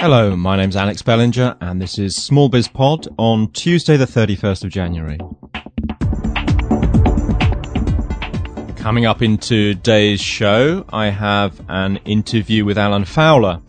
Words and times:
Hello, 0.00 0.36
my 0.36 0.56
name's 0.56 0.76
Alex 0.76 1.02
Bellinger, 1.02 1.56
and 1.60 1.82
this 1.82 1.98
is 1.98 2.14
Small 2.14 2.48
Biz 2.48 2.68
Pod 2.68 3.08
on 3.18 3.50
Tuesday, 3.50 3.96
the 3.96 4.04
31st 4.04 4.62
of 4.62 4.70
January. 4.70 5.18
Coming 8.76 9.06
up 9.06 9.22
in 9.22 9.38
today's 9.38 10.20
show, 10.20 10.84
I 10.92 11.06
have 11.06 11.60
an 11.68 11.96
interview 12.04 12.64
with 12.64 12.78
Alan 12.78 13.06
Fowler, 13.06 13.60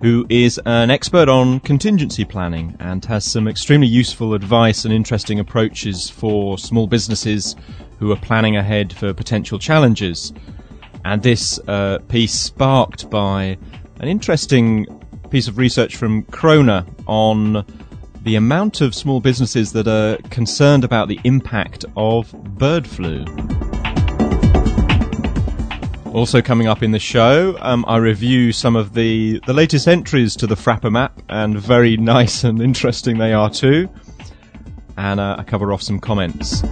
who 0.00 0.24
is 0.30 0.58
an 0.64 0.90
expert 0.90 1.28
on 1.28 1.60
contingency 1.60 2.24
planning 2.24 2.74
and 2.80 3.04
has 3.04 3.26
some 3.26 3.46
extremely 3.46 3.86
useful 3.86 4.32
advice 4.32 4.86
and 4.86 4.94
interesting 4.94 5.38
approaches 5.38 6.08
for 6.08 6.56
small 6.56 6.86
businesses 6.86 7.56
who 7.98 8.10
are 8.10 8.16
planning 8.16 8.56
ahead 8.56 8.90
for 8.90 9.12
potential 9.12 9.58
challenges. 9.58 10.32
And 11.04 11.22
this 11.22 11.58
uh, 11.68 11.98
piece 12.08 12.32
sparked 12.32 13.10
by 13.10 13.58
an 14.00 14.08
interesting 14.08 14.86
piece 15.30 15.48
of 15.48 15.58
research 15.58 15.96
from 15.96 16.22
Croner 16.24 16.86
on 17.06 17.64
the 18.22 18.36
amount 18.36 18.80
of 18.80 18.94
small 18.94 19.20
businesses 19.20 19.72
that 19.72 19.86
are 19.86 20.16
concerned 20.30 20.84
about 20.84 21.08
the 21.08 21.20
impact 21.24 21.84
of 21.96 22.32
bird 22.58 22.86
flu. 22.86 23.24
Also 26.14 26.40
coming 26.40 26.68
up 26.68 26.82
in 26.82 26.92
the 26.92 26.98
show, 26.98 27.56
um, 27.60 27.84
I 27.88 27.96
review 27.96 28.52
some 28.52 28.76
of 28.76 28.94
the, 28.94 29.40
the 29.46 29.52
latest 29.52 29.88
entries 29.88 30.36
to 30.36 30.46
the 30.46 30.54
Frapper 30.54 30.90
map, 30.90 31.20
and 31.28 31.58
very 31.58 31.96
nice 31.98 32.44
and 32.44 32.62
interesting 32.62 33.18
they 33.18 33.32
are 33.32 33.50
too. 33.50 33.88
And 34.96 35.18
uh, 35.18 35.36
I 35.38 35.42
cover 35.42 35.72
off 35.72 35.82
some 35.82 35.98
comments. 35.98 36.62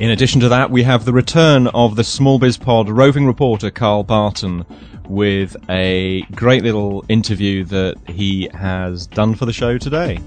In 0.00 0.10
addition 0.10 0.40
to 0.42 0.50
that, 0.50 0.70
we 0.70 0.82
have 0.82 1.06
the 1.06 1.12
return 1.12 1.68
of 1.68 1.96
the 1.96 2.04
Small 2.04 2.38
Biz 2.38 2.58
Pod 2.58 2.90
roving 2.90 3.26
reporter 3.26 3.70
Carl 3.70 4.02
Barton 4.02 4.66
with 5.08 5.56
a 5.68 6.22
great 6.34 6.62
little 6.62 7.04
interview 7.08 7.64
that 7.64 7.96
he 8.08 8.48
has 8.54 9.06
done 9.06 9.34
for 9.34 9.46
the 9.46 9.52
show 9.52 9.78
today. 9.78 10.18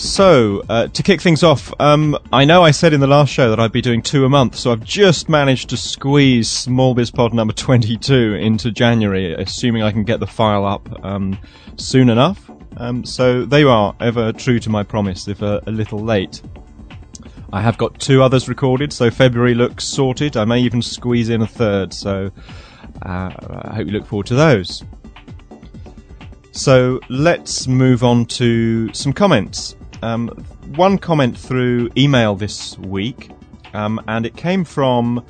So, 0.00 0.62
uh, 0.70 0.86
to 0.86 1.02
kick 1.02 1.20
things 1.20 1.42
off, 1.42 1.74
um, 1.78 2.16
I 2.32 2.46
know 2.46 2.64
I 2.64 2.70
said 2.70 2.94
in 2.94 3.00
the 3.00 3.06
last 3.06 3.30
show 3.30 3.50
that 3.50 3.60
I'd 3.60 3.70
be 3.70 3.82
doing 3.82 4.00
two 4.00 4.24
a 4.24 4.30
month, 4.30 4.56
so 4.56 4.72
I've 4.72 4.82
just 4.82 5.28
managed 5.28 5.68
to 5.70 5.76
squeeze 5.76 6.48
Small 6.48 6.94
Biz 6.94 7.10
Pod 7.10 7.34
number 7.34 7.52
22 7.52 8.34
into 8.34 8.70
January, 8.70 9.34
assuming 9.34 9.82
I 9.82 9.92
can 9.92 10.04
get 10.04 10.18
the 10.18 10.26
file 10.26 10.64
up 10.64 11.04
um, 11.04 11.38
soon 11.76 12.08
enough. 12.08 12.50
Um, 12.78 13.04
so, 13.04 13.44
there 13.44 13.60
you 13.60 13.68
are, 13.68 13.94
ever 14.00 14.32
true 14.32 14.58
to 14.60 14.70
my 14.70 14.82
promise, 14.82 15.28
if 15.28 15.42
a, 15.42 15.62
a 15.66 15.70
little 15.70 15.98
late. 15.98 16.40
I 17.52 17.60
have 17.60 17.78
got 17.78 17.98
two 17.98 18.22
others 18.22 18.48
recorded, 18.48 18.92
so 18.92 19.10
February 19.10 19.54
looks 19.54 19.84
sorted. 19.84 20.36
I 20.36 20.44
may 20.44 20.60
even 20.60 20.82
squeeze 20.82 21.28
in 21.30 21.42
a 21.42 21.46
third, 21.46 21.92
so 21.92 22.30
uh, 23.02 23.30
I 23.64 23.74
hope 23.74 23.86
you 23.86 23.92
look 23.92 24.06
forward 24.06 24.26
to 24.26 24.34
those. 24.34 24.84
So 26.52 27.00
let's 27.08 27.66
move 27.66 28.04
on 28.04 28.26
to 28.26 28.92
some 28.94 29.12
comments. 29.12 29.74
Um, 30.02 30.28
one 30.76 30.96
comment 30.98 31.36
through 31.36 31.90
email 31.96 32.36
this 32.36 32.78
week, 32.78 33.30
um, 33.74 34.00
and 34.06 34.24
it 34.24 34.36
came 34.36 34.64
from 34.64 35.24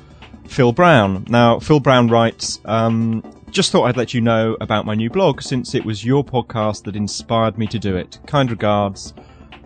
Phil 0.47 0.71
Brown. 0.71 1.25
Now, 1.27 1.59
Phil 1.59 1.79
Brown 1.79 2.07
writes, 2.07 2.59
um, 2.65 3.23
just 3.49 3.71
thought 3.71 3.83
I'd 3.83 3.97
let 3.97 4.13
you 4.13 4.21
know 4.21 4.55
about 4.61 4.85
my 4.85 4.95
new 4.95 5.09
blog 5.09 5.41
since 5.41 5.73
it 5.73 5.83
was 5.83 6.05
your 6.05 6.23
podcast 6.23 6.83
that 6.83 6.95
inspired 6.95 7.57
me 7.57 7.67
to 7.67 7.79
do 7.79 7.95
it. 7.95 8.19
Kind 8.27 8.49
regards, 8.49 9.13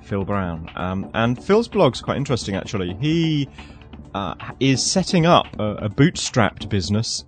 Phil 0.06 0.24
Brown. 0.24 0.70
Um, 0.76 1.10
and 1.14 1.44
Phil's 1.44 1.68
blog's 1.68 2.02
quite 2.02 2.18
interesting, 2.18 2.56
actually. 2.56 2.94
He 2.96 3.50
uh, 4.14 4.36
is 4.60 4.82
setting 4.82 5.26
up 5.26 5.48
a, 5.60 5.76
a 5.76 5.90
bootstrapped 5.90 6.70
business 6.70 7.26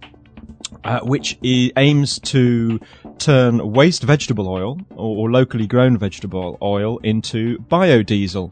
uh, 0.84 1.00
which 1.02 1.38
aims 1.44 2.19
to 2.19 2.80
turn 3.17 3.72
waste 3.72 4.03
vegetable 4.03 4.47
oil 4.47 4.80
or, 4.92 5.17
or, 5.17 5.31
locally 5.31 5.67
grown 5.67 5.97
vegetable 5.97 6.58
oil 6.61 6.97
into 7.00 7.57
biodiesel. 7.69 8.52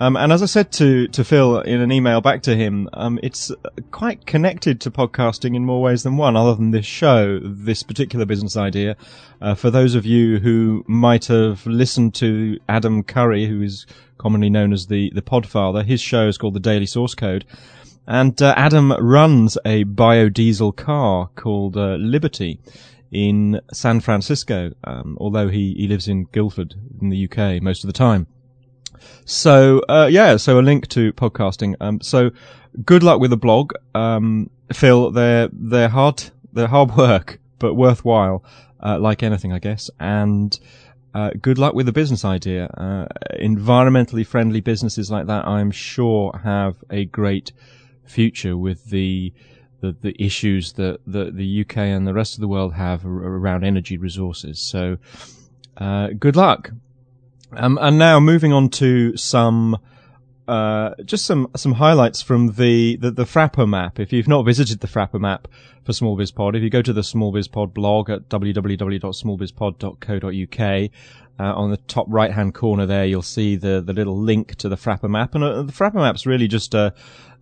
Um, 0.00 0.16
and 0.16 0.32
as 0.32 0.42
I 0.42 0.46
said 0.46 0.72
to, 0.72 1.08
to 1.08 1.22
Phil 1.22 1.60
in 1.60 1.82
an 1.82 1.92
email 1.92 2.22
back 2.22 2.40
to 2.44 2.56
him, 2.56 2.88
um, 2.94 3.20
it's 3.22 3.52
quite 3.90 4.24
connected 4.24 4.80
to 4.80 4.90
podcasting 4.90 5.54
in 5.54 5.66
more 5.66 5.82
ways 5.82 6.04
than 6.04 6.16
one, 6.16 6.36
other 6.36 6.54
than 6.54 6.70
this 6.70 6.86
show, 6.86 7.38
this 7.42 7.82
particular 7.82 8.24
business 8.24 8.56
idea. 8.56 8.96
Uh, 9.42 9.54
for 9.54 9.70
those 9.70 9.94
of 9.94 10.06
you 10.06 10.38
who 10.38 10.82
might 10.88 11.26
have 11.26 11.66
listened 11.66 12.14
to 12.14 12.58
Adam 12.66 13.02
Curry, 13.02 13.44
who 13.44 13.60
is 13.60 13.84
commonly 14.16 14.48
known 14.48 14.72
as 14.72 14.86
the, 14.86 15.12
the 15.14 15.20
Podfather, 15.20 15.84
his 15.84 16.00
show 16.00 16.28
is 16.28 16.38
called 16.38 16.54
The 16.54 16.60
Daily 16.60 16.86
Source 16.86 17.14
Code. 17.14 17.44
And 18.06 18.40
uh, 18.40 18.54
Adam 18.56 18.92
runs 18.92 19.58
a 19.66 19.84
biodiesel 19.84 20.76
car 20.76 21.28
called 21.36 21.76
uh, 21.76 21.96
Liberty 21.96 22.58
in 23.12 23.60
San 23.70 24.00
Francisco, 24.00 24.72
um, 24.82 25.18
although 25.20 25.48
he, 25.48 25.74
he 25.74 25.86
lives 25.88 26.08
in 26.08 26.24
Guildford 26.24 26.74
in 27.02 27.10
the 27.10 27.28
UK 27.30 27.62
most 27.62 27.84
of 27.84 27.88
the 27.88 27.92
time. 27.92 28.26
So 29.24 29.80
uh, 29.88 30.08
yeah, 30.10 30.36
so 30.36 30.58
a 30.58 30.62
link 30.62 30.88
to 30.88 31.12
podcasting. 31.12 31.76
Um, 31.80 32.00
so 32.00 32.30
good 32.84 33.02
luck 33.02 33.20
with 33.20 33.30
the 33.30 33.36
blog, 33.36 33.72
um, 33.94 34.50
Phil. 34.72 35.10
They're 35.10 35.48
they're 35.52 35.88
hard 35.88 36.30
they're 36.52 36.68
hard 36.68 36.96
work, 36.96 37.40
but 37.58 37.74
worthwhile, 37.74 38.44
uh, 38.82 38.98
like 38.98 39.22
anything, 39.22 39.52
I 39.52 39.58
guess. 39.58 39.90
And 39.98 40.58
uh, 41.14 41.30
good 41.40 41.58
luck 41.58 41.74
with 41.74 41.86
the 41.86 41.92
business 41.92 42.24
idea. 42.24 42.66
Uh, 42.66 43.06
environmentally 43.40 44.26
friendly 44.26 44.60
businesses 44.60 45.10
like 45.10 45.26
that, 45.26 45.46
I'm 45.46 45.70
sure, 45.70 46.40
have 46.44 46.76
a 46.90 47.04
great 47.04 47.52
future 48.04 48.56
with 48.56 48.86
the 48.86 49.32
the, 49.80 49.96
the 49.98 50.22
issues 50.22 50.74
that 50.74 51.00
the, 51.06 51.30
the 51.30 51.62
UK 51.62 51.78
and 51.78 52.06
the 52.06 52.12
rest 52.12 52.34
of 52.34 52.42
the 52.42 52.48
world 52.48 52.74
have 52.74 53.06
around 53.06 53.64
energy 53.64 53.96
resources. 53.96 54.60
So, 54.60 54.98
uh, 55.78 56.08
good 56.18 56.36
luck. 56.36 56.72
Um, 57.52 57.78
and 57.80 57.98
now 57.98 58.20
moving 58.20 58.52
on 58.52 58.68
to 58.70 59.16
some, 59.16 59.78
uh, 60.46 60.94
just 61.04 61.26
some, 61.26 61.48
some 61.56 61.72
highlights 61.72 62.22
from 62.22 62.52
the, 62.54 62.94
the, 62.96 63.10
the 63.10 63.24
Frapper 63.24 63.68
map. 63.68 63.98
If 63.98 64.12
you've 64.12 64.28
not 64.28 64.44
visited 64.44 64.78
the 64.80 64.86
Frapper 64.86 65.20
map 65.20 65.48
for 65.84 65.92
Small 65.92 66.16
Biz 66.16 66.30
Pod, 66.30 66.54
if 66.54 66.62
you 66.62 66.70
go 66.70 66.82
to 66.82 66.92
the 66.92 67.02
Small 67.02 67.32
Biz 67.32 67.48
Pod 67.48 67.74
blog 67.74 68.08
at 68.10 68.28
www.smallbizpod.co.uk, 68.28 70.90
uh, 71.40 71.54
on 71.54 71.70
the 71.70 71.78
top 71.78 72.04
right 72.08 72.32
hand 72.32 72.54
corner 72.54 72.84
there, 72.84 73.06
you'll 73.06 73.22
see 73.22 73.56
the, 73.56 73.80
the 73.80 73.94
little 73.94 74.16
link 74.16 74.56
to 74.56 74.68
the 74.68 74.76
Frapper 74.76 75.08
map. 75.08 75.34
And 75.34 75.42
uh, 75.42 75.62
the 75.62 75.72
Frapper 75.72 75.94
map's 75.94 76.26
really 76.26 76.46
just 76.46 76.74
a, 76.74 76.92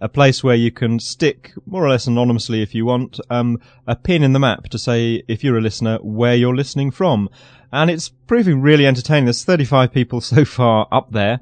a 0.00 0.08
place 0.08 0.44
where 0.44 0.54
you 0.54 0.70
can 0.70 1.00
stick, 1.00 1.52
more 1.66 1.84
or 1.84 1.88
less 1.88 2.06
anonymously 2.06 2.62
if 2.62 2.76
you 2.76 2.86
want, 2.86 3.19
um, 3.28 3.60
a 3.88 3.96
pin 3.96 4.22
in 4.22 4.34
the 4.34 4.38
map 4.38 4.69
to 4.69 4.78
say, 4.78 5.25
if 5.26 5.42
you're 5.42 5.58
a 5.58 5.60
listener, 5.60 5.98
where 5.98 6.36
you're 6.36 6.54
listening 6.54 6.92
from 6.92 7.28
and 7.73 7.91
it's 7.91 8.09
proving 8.09 8.61
really 8.61 8.87
entertaining. 8.87 9.25
There's 9.25 9.45
35 9.45 9.93
people 9.93 10.21
so 10.33 10.45
far 10.45 10.87
up 10.91 11.11
there. 11.11 11.41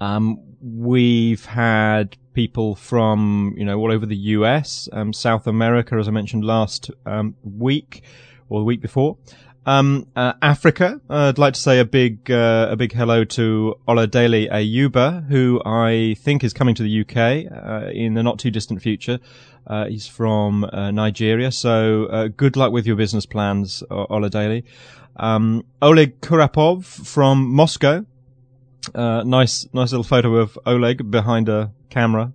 Um, 0.00 0.40
we've 0.60 1.44
had 1.44 2.16
people 2.34 2.74
from, 2.74 3.54
you 3.56 3.64
know, 3.64 3.78
all 3.78 3.92
over 3.92 4.06
the 4.06 4.16
US, 4.16 4.88
um, 4.92 5.12
South 5.12 5.46
America, 5.46 5.96
as 5.96 6.08
I 6.08 6.10
mentioned 6.10 6.44
last 6.44 6.90
um, 7.04 7.34
week 7.42 8.02
or 8.48 8.60
the 8.60 8.64
week 8.64 8.80
before. 8.80 9.18
Um, 9.66 10.06
uh, 10.16 10.32
Africa, 10.40 10.98
uh, 11.10 11.28
I'd 11.28 11.36
like 11.36 11.52
to 11.52 11.60
say 11.60 11.78
a 11.78 11.84
big, 11.84 12.30
uh, 12.30 12.68
a 12.70 12.76
big 12.76 12.92
hello 12.92 13.24
to 13.24 13.74
Oladele 13.86 14.50
Ayuba, 14.50 15.26
who 15.28 15.60
I 15.62 16.16
think 16.20 16.42
is 16.42 16.54
coming 16.54 16.74
to 16.76 16.82
the 16.82 17.00
UK 17.02 17.52
uh, 17.52 17.90
in 17.90 18.14
the 18.14 18.22
not 18.22 18.38
too 18.38 18.50
distant 18.50 18.80
future. 18.80 19.18
Uh, 19.68 19.86
he's 19.86 20.08
from 20.08 20.64
uh, 20.64 20.90
Nigeria, 20.90 21.52
so 21.52 22.28
good 22.36 22.56
luck 22.56 22.72
with 22.72 22.86
your 22.86 22.96
business 22.96 23.26
plans, 23.26 23.82
Oladele. 23.90 24.64
Um, 25.16 25.64
Oleg 25.82 26.20
Kurapov 26.20 26.84
from 26.84 27.50
Moscow. 27.50 28.06
Uh, 28.94 29.22
nice, 29.24 29.66
nice 29.72 29.92
little 29.92 30.04
photo 30.04 30.36
of 30.36 30.58
Oleg 30.64 31.10
behind 31.10 31.48
a 31.48 31.72
camera. 31.90 32.32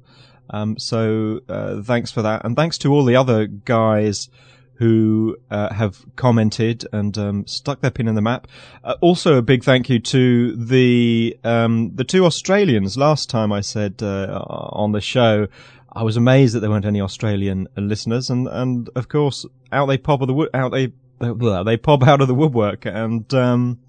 Um, 0.49 0.77
so 0.77 1.39
uh, 1.49 1.81
thanks 1.81 2.11
for 2.11 2.21
that, 2.21 2.45
and 2.45 2.55
thanks 2.55 2.77
to 2.79 2.93
all 2.93 3.05
the 3.05 3.15
other 3.15 3.47
guys 3.47 4.29
who 4.75 5.37
uh, 5.49 5.73
have 5.73 6.03
commented 6.15 6.85
and 6.91 7.17
um, 7.17 7.47
stuck 7.47 7.79
their 7.81 7.91
pin 7.91 8.07
in 8.07 8.15
the 8.15 8.21
map. 8.21 8.47
Uh, 8.83 8.95
also, 9.01 9.35
a 9.35 9.41
big 9.41 9.63
thank 9.63 9.89
you 9.89 9.99
to 9.99 10.55
the 10.55 11.37
um, 11.43 11.95
the 11.95 12.03
two 12.03 12.25
Australians. 12.25 12.97
Last 12.97 13.29
time 13.29 13.51
I 13.51 13.61
said 13.61 14.03
uh, 14.03 14.43
on 14.47 14.91
the 14.91 15.01
show, 15.01 15.47
I 15.95 16.03
was 16.03 16.17
amazed 16.17 16.55
that 16.55 16.61
there 16.61 16.69
weren't 16.69 16.85
any 16.85 17.01
Australian 17.01 17.67
listeners, 17.75 18.29
and 18.29 18.47
and 18.47 18.89
of 18.95 19.07
course 19.07 19.45
out 19.71 19.85
they 19.85 19.97
pop 19.97 20.21
of 20.21 20.27
the 20.27 20.49
out 20.53 20.71
they 20.71 20.91
they 21.19 21.77
pop 21.77 22.03
out 22.03 22.21
of 22.21 22.27
the 22.27 22.33
woodwork. 22.33 22.85
And 22.85 23.31
um, 23.33 23.79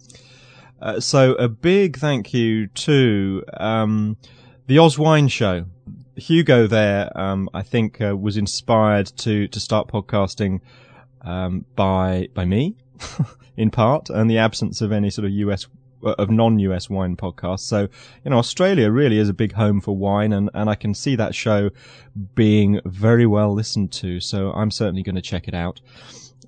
uh, 0.81 1.01
so 1.01 1.33
a 1.35 1.49
big 1.49 1.97
thank 1.97 2.35
you 2.35 2.67
to 2.69 3.43
um, 3.55 4.17
the 4.67 4.79
Oz 4.79 4.99
Wine 4.99 5.29
Show. 5.29 5.67
Hugo 6.17 6.69
there, 6.69 7.11
um, 7.19 7.49
I 7.53 7.63
think, 7.63 8.01
uh, 8.01 8.17
was 8.17 8.37
inspired 8.37 9.07
to 9.19 9.49
to 9.49 9.59
start 9.59 9.89
podcasting 9.89 10.61
um, 11.23 11.65
by 11.75 12.29
by 12.35 12.45
me, 12.45 12.77
in 13.57 13.71
part, 13.71 14.11
and 14.11 14.31
the 14.31 14.39
absence 14.39 14.81
of 14.81 14.93
any 14.93 15.11
sort 15.11 15.25
of 15.25 15.33
US 15.33 15.67
of 16.05 16.31
non-US 16.31 16.89
wine 16.91 17.17
podcasts. 17.17 17.61
So, 17.61 17.89
you 18.25 18.31
know, 18.31 18.39
Australia 18.39 18.91
really 18.91 19.19
is 19.19 19.29
a 19.29 19.35
big 19.35 19.53
home 19.53 19.81
for 19.81 19.97
wine 19.97 20.33
and, 20.33 20.51
and 20.55 20.69
I 20.69 20.75
can 20.75 20.95
see 20.95 21.17
that 21.17 21.35
show 21.35 21.71
being 22.35 22.81
very 22.85 23.27
well 23.27 23.53
listened 23.53 23.93
to. 23.93 24.21
So 24.21 24.53
I'm 24.53 24.71
certainly 24.71 25.03
going 25.03 25.17
to 25.17 25.23
check 25.23 25.49
it 25.49 25.55
out. 25.55 25.81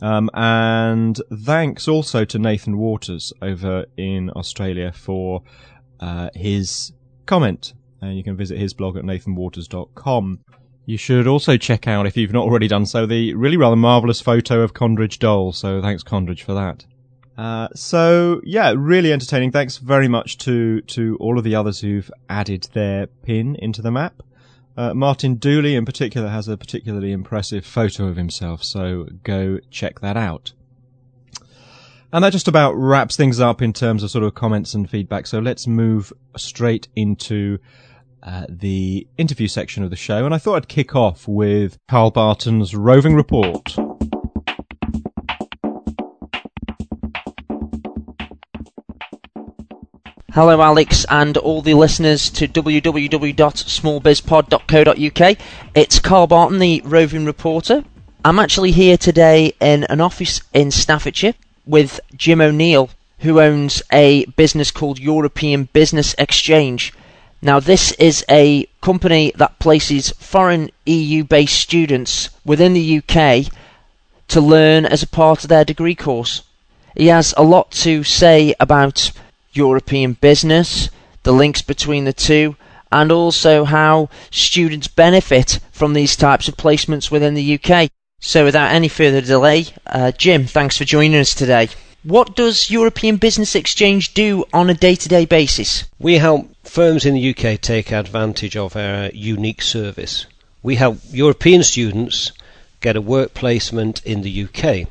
Um, 0.02 0.30
and 0.34 1.20
thanks 1.44 1.88
also 1.88 2.24
to 2.26 2.38
Nathan 2.38 2.76
Waters 2.76 3.32
over 3.40 3.86
in 3.96 4.30
Australia 4.30 4.92
for 4.92 5.42
uh, 6.00 6.30
his 6.34 6.92
comment. 7.24 7.74
And 8.00 8.16
you 8.16 8.22
can 8.22 8.36
visit 8.36 8.58
his 8.58 8.74
blog 8.74 8.96
at 8.96 9.04
nathanwaters.com. 9.04 10.40
You 10.84 10.96
should 10.96 11.26
also 11.26 11.56
check 11.56 11.88
out, 11.88 12.06
if 12.06 12.16
you've 12.16 12.32
not 12.32 12.44
already 12.44 12.68
done 12.68 12.86
so, 12.86 13.06
the 13.06 13.34
really 13.34 13.56
rather 13.56 13.74
marvellous 13.74 14.20
photo 14.20 14.60
of 14.60 14.72
Condridge 14.72 15.18
Doll. 15.18 15.52
So 15.52 15.82
thanks, 15.82 16.04
Condridge, 16.04 16.42
for 16.42 16.54
that. 16.54 16.84
Uh, 17.36 17.68
so 17.74 18.40
yeah, 18.44 18.72
really 18.76 19.12
entertaining. 19.12 19.52
Thanks 19.52 19.76
very 19.76 20.08
much 20.08 20.38
to 20.38 20.80
to 20.82 21.16
all 21.20 21.38
of 21.38 21.44
the 21.44 21.54
others 21.54 21.80
who've 21.80 22.10
added 22.28 22.68
their 22.72 23.06
pin 23.06 23.56
into 23.56 23.82
the 23.82 23.90
map. 23.90 24.22
Uh, 24.76 24.92
Martin 24.92 25.36
Dooley 25.36 25.74
in 25.74 25.84
particular 25.84 26.28
has 26.28 26.48
a 26.48 26.56
particularly 26.56 27.12
impressive 27.12 27.64
photo 27.64 28.06
of 28.06 28.16
himself, 28.16 28.62
so 28.62 29.06
go 29.22 29.58
check 29.70 30.00
that 30.00 30.16
out. 30.16 30.52
And 32.12 32.22
that 32.24 32.32
just 32.32 32.48
about 32.48 32.74
wraps 32.74 33.16
things 33.16 33.40
up 33.40 33.60
in 33.60 33.72
terms 33.72 34.02
of 34.02 34.10
sort 34.10 34.24
of 34.24 34.34
comments 34.34 34.74
and 34.74 34.88
feedback. 34.88 35.26
So 35.26 35.38
let's 35.38 35.66
move 35.66 36.12
straight 36.36 36.88
into 36.94 37.58
uh, 38.22 38.46
the 38.48 39.06
interview 39.18 39.48
section 39.48 39.82
of 39.82 39.90
the 39.90 39.96
show. 39.96 40.24
And 40.24 40.34
I 40.34 40.38
thought 40.38 40.56
I'd 40.56 40.68
kick 40.68 40.94
off 40.94 41.26
with 41.26 41.78
Carl 41.88 42.10
Barton's 42.10 42.74
roving 42.74 43.14
report. 43.14 43.76
Hello, 50.36 50.60
Alex, 50.60 51.06
and 51.08 51.38
all 51.38 51.62
the 51.62 51.72
listeners 51.72 52.28
to 52.28 52.46
www.smallbizpod.co.uk. 52.46 55.38
It's 55.74 55.98
Carl 55.98 56.26
Barton, 56.26 56.58
the 56.58 56.82
roving 56.84 57.24
reporter. 57.24 57.84
I'm 58.22 58.38
actually 58.38 58.72
here 58.72 58.98
today 58.98 59.54
in 59.62 59.84
an 59.84 60.02
office 60.02 60.42
in 60.52 60.70
Staffordshire 60.70 61.32
with 61.64 62.00
Jim 62.14 62.42
O'Neill, 62.42 62.90
who 63.20 63.40
owns 63.40 63.80
a 63.90 64.26
business 64.26 64.70
called 64.70 64.98
European 64.98 65.70
Business 65.72 66.14
Exchange. 66.18 66.92
Now, 67.40 67.58
this 67.58 67.92
is 67.92 68.22
a 68.28 68.66
company 68.82 69.32
that 69.36 69.58
places 69.58 70.10
foreign 70.18 70.68
EU 70.84 71.24
based 71.24 71.58
students 71.58 72.28
within 72.44 72.74
the 72.74 72.98
UK 72.98 73.46
to 74.28 74.42
learn 74.42 74.84
as 74.84 75.02
a 75.02 75.08
part 75.08 75.44
of 75.44 75.48
their 75.48 75.64
degree 75.64 75.94
course. 75.94 76.42
He 76.94 77.06
has 77.06 77.32
a 77.38 77.42
lot 77.42 77.70
to 77.70 78.04
say 78.04 78.54
about 78.60 79.12
European 79.56 80.14
business, 80.14 80.90
the 81.22 81.32
links 81.32 81.62
between 81.62 82.04
the 82.04 82.12
two, 82.12 82.56
and 82.92 83.10
also 83.10 83.64
how 83.64 84.08
students 84.30 84.88
benefit 84.88 85.58
from 85.72 85.92
these 85.92 86.16
types 86.16 86.48
of 86.48 86.56
placements 86.56 87.10
within 87.10 87.34
the 87.34 87.58
UK. 87.58 87.90
So, 88.20 88.44
without 88.44 88.72
any 88.72 88.88
further 88.88 89.20
delay, 89.20 89.66
uh, 89.86 90.12
Jim, 90.12 90.46
thanks 90.46 90.78
for 90.78 90.84
joining 90.84 91.18
us 91.20 91.34
today. 91.34 91.68
What 92.02 92.36
does 92.36 92.70
European 92.70 93.16
Business 93.16 93.54
Exchange 93.54 94.14
do 94.14 94.44
on 94.52 94.70
a 94.70 94.74
day 94.74 94.94
to 94.94 95.08
day 95.08 95.24
basis? 95.26 95.84
We 95.98 96.18
help 96.18 96.48
firms 96.64 97.04
in 97.04 97.14
the 97.14 97.30
UK 97.30 97.60
take 97.60 97.92
advantage 97.92 98.56
of 98.56 98.76
our 98.76 99.10
unique 99.12 99.60
service. 99.60 100.26
We 100.62 100.76
help 100.76 100.98
European 101.10 101.62
students 101.62 102.32
get 102.80 102.96
a 102.96 103.00
work 103.00 103.34
placement 103.34 104.04
in 104.04 104.22
the 104.22 104.44
UK. 104.44 104.88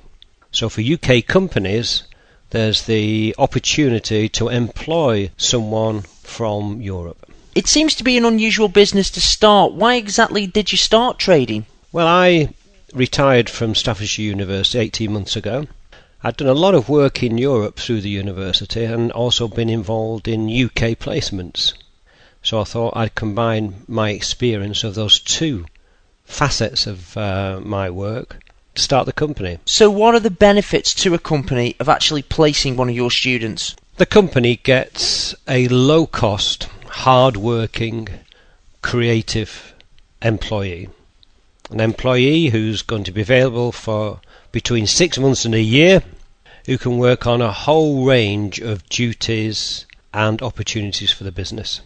So, 0.52 0.70
for 0.70 0.82
UK 0.82 1.26
companies, 1.26 2.04
there's 2.52 2.84
the 2.84 3.36
opportunity 3.38 4.30
to 4.30 4.50
employ 4.50 5.32
someone 5.38 6.02
from 6.24 6.82
Europe. 6.82 7.30
It 7.56 7.68
seems 7.68 7.96
to 7.96 8.04
be 8.04 8.18
an 8.18 8.26
unusual 8.26 8.68
business 8.68 9.10
to 9.12 9.22
start. 9.22 9.74
Why 9.74 9.96
exactly 9.96 10.46
did 10.46 10.72
you 10.72 10.78
start 10.78 11.20
trading? 11.20 11.66
Well, 11.92 12.08
I 12.08 12.50
retired 12.94 13.50
from 13.50 13.76
Staffordshire 13.76 14.26
University 14.26 14.80
18 14.80 15.12
months 15.12 15.36
ago. 15.36 15.68
I'd 16.24 16.38
done 16.38 16.48
a 16.48 16.54
lot 16.54 16.76
of 16.76 16.90
work 16.90 17.22
in 17.22 17.38
Europe 17.38 17.78
through 17.78 18.02
the 18.02 18.10
university 18.10 18.84
and 18.84 19.12
also 19.12 19.48
been 19.48 19.70
involved 19.70 20.28
in 20.28 20.50
UK 20.50 20.98
placements. 20.98 21.74
So 22.42 22.60
I 22.62 22.64
thought 22.64 22.96
I'd 22.96 23.16
combine 23.16 23.84
my 23.88 24.10
experience 24.12 24.84
of 24.84 24.96
those 24.96 25.20
two 25.20 25.66
facets 26.26 26.88
of 26.88 27.16
uh, 27.18 27.60
my 27.64 27.90
work 27.90 28.40
start 28.78 29.06
the 29.06 29.14
company. 29.14 29.60
So, 29.66 29.90
what 29.90 30.16
are 30.16 30.20
the 30.20 30.30
benefits 30.30 30.94
to 30.96 31.14
a 31.14 31.20
company 31.20 31.76
of 31.80 31.90
actually 31.90 32.22
placing 32.22 32.76
one 32.76 32.90
of 32.90 32.96
your 32.96 33.12
students? 33.12 33.76
The 33.98 34.06
company 34.06 34.58
gets 34.58 35.34
a 35.48 35.68
low 35.70 36.06
cost, 36.06 36.68
hard 36.90 37.38
working, 37.38 38.10
creative 38.82 39.74
employee. 40.22 40.90
An 41.72 41.80
employee 41.80 42.48
who's 42.50 42.82
going 42.82 43.04
to 43.06 43.12
be 43.12 43.22
available 43.22 43.72
for 43.72 44.20
between 44.52 44.88
six 44.88 45.18
months 45.18 45.46
and 45.46 45.56
a 45.56 45.62
year, 45.62 46.04
who 46.66 46.78
can 46.78 46.98
work 46.98 47.26
on 47.26 47.42
a 47.42 47.52
whole 47.52 48.06
range 48.06 48.60
of 48.60 48.88
duties 48.90 49.86
and 50.14 50.42
opportunities 50.42 51.12
for 51.12 51.24
the 51.24 51.32
business. 51.32 51.82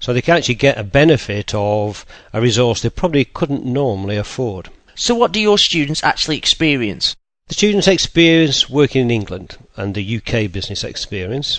So 0.00 0.12
they 0.12 0.22
can 0.22 0.36
actually 0.36 0.54
get 0.54 0.78
a 0.78 0.84
benefit 0.84 1.54
of 1.54 2.06
a 2.32 2.40
resource 2.40 2.80
they 2.80 2.90
probably 2.90 3.24
couldn't 3.24 3.64
normally 3.64 4.16
afford. 4.16 4.70
So, 5.02 5.14
what 5.14 5.32
do 5.32 5.40
your 5.40 5.56
students 5.56 6.04
actually 6.04 6.36
experience? 6.36 7.16
The 7.48 7.54
students 7.54 7.88
experience 7.88 8.68
working 8.68 9.00
in 9.00 9.10
England 9.10 9.56
and 9.74 9.94
the 9.94 10.16
UK 10.18 10.52
business 10.52 10.84
experience. 10.84 11.58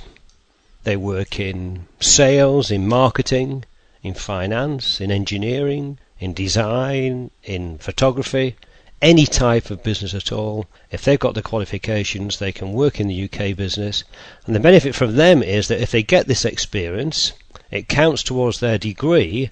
They 0.83 0.95
work 0.95 1.39
in 1.39 1.87
sales, 1.99 2.69
in 2.69 2.87
marketing, 2.87 3.65
in 4.03 4.13
finance, 4.13 5.01
in 5.01 5.09
engineering, 5.09 5.97
in 6.19 6.35
design, 6.35 7.31
in 7.43 7.79
photography, 7.79 8.57
any 9.01 9.25
type 9.25 9.71
of 9.71 9.81
business 9.81 10.13
at 10.13 10.31
all. 10.31 10.67
If 10.91 11.03
they've 11.03 11.17
got 11.17 11.33
the 11.33 11.41
qualifications, 11.41 12.37
they 12.37 12.51
can 12.51 12.73
work 12.73 12.99
in 12.99 13.07
the 13.07 13.23
UK 13.23 13.57
business. 13.57 14.03
And 14.45 14.55
the 14.55 14.59
benefit 14.59 14.93
from 14.93 15.15
them 15.15 15.41
is 15.41 15.67
that 15.67 15.81
if 15.81 15.89
they 15.89 16.03
get 16.03 16.27
this 16.27 16.45
experience, 16.45 17.31
it 17.71 17.89
counts 17.89 18.21
towards 18.21 18.59
their 18.59 18.77
degree 18.77 19.49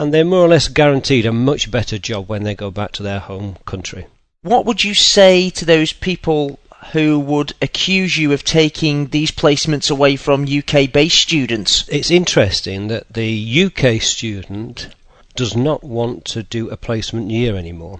and 0.00 0.12
they're 0.12 0.24
more 0.24 0.44
or 0.44 0.48
less 0.48 0.68
guaranteed 0.68 1.26
a 1.26 1.32
much 1.32 1.70
better 1.70 1.98
job 1.98 2.28
when 2.28 2.44
they 2.44 2.54
go 2.54 2.70
back 2.70 2.92
to 2.92 3.02
their 3.02 3.20
home 3.20 3.56
country. 3.64 4.06
What 4.42 4.64
would 4.66 4.84
you 4.84 4.94
say 4.94 5.50
to 5.50 5.64
those 5.64 5.92
people 5.92 6.58
who 6.92 7.18
would 7.18 7.52
accuse 7.60 8.16
you 8.16 8.32
of 8.32 8.44
taking 8.44 9.08
these 9.08 9.30
placements 9.30 9.90
away 9.90 10.16
from 10.16 10.44
UK 10.44 10.92
based 10.92 11.20
students? 11.20 11.88
It's 11.88 12.10
interesting 12.10 12.88
that 12.88 13.12
the 13.12 13.64
UK 13.64 14.00
student 14.00 14.88
does 15.34 15.56
not 15.56 15.82
want 15.84 16.24
to 16.26 16.42
do 16.42 16.70
a 16.70 16.76
placement 16.76 17.30
year 17.30 17.56
anymore 17.56 17.98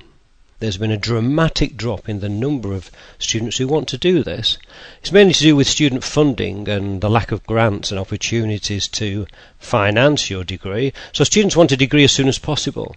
there's 0.59 0.79
been 0.79 0.91
a 0.91 0.97
dramatic 0.97 1.77
drop 1.77 2.09
in 2.09 2.21
the 2.21 2.31
number 2.31 2.73
of 2.73 2.91
students 3.19 3.59
who 3.59 3.69
want 3.69 3.89
to 3.89 3.99
do 3.99 4.23
this. 4.23 4.57
It's 5.01 5.13
mainly 5.13 5.35
to 5.35 5.43
do 5.43 5.55
with 5.55 5.69
student 5.69 6.03
funding 6.03 6.67
and 6.67 7.03
the 7.03 7.11
lack 7.11 7.31
of 7.31 7.47
grants 7.47 7.91
and 7.91 8.01
opportunities 8.01 8.89
to 8.89 9.27
finance 9.59 10.31
your 10.31 10.45
degree. 10.45 10.95
So 11.13 11.25
students 11.25 11.57
want 11.57 11.73
a 11.73 11.77
degree 11.77 12.05
as 12.05 12.13
soon 12.13 12.27
as 12.27 12.39
possible. 12.39 12.97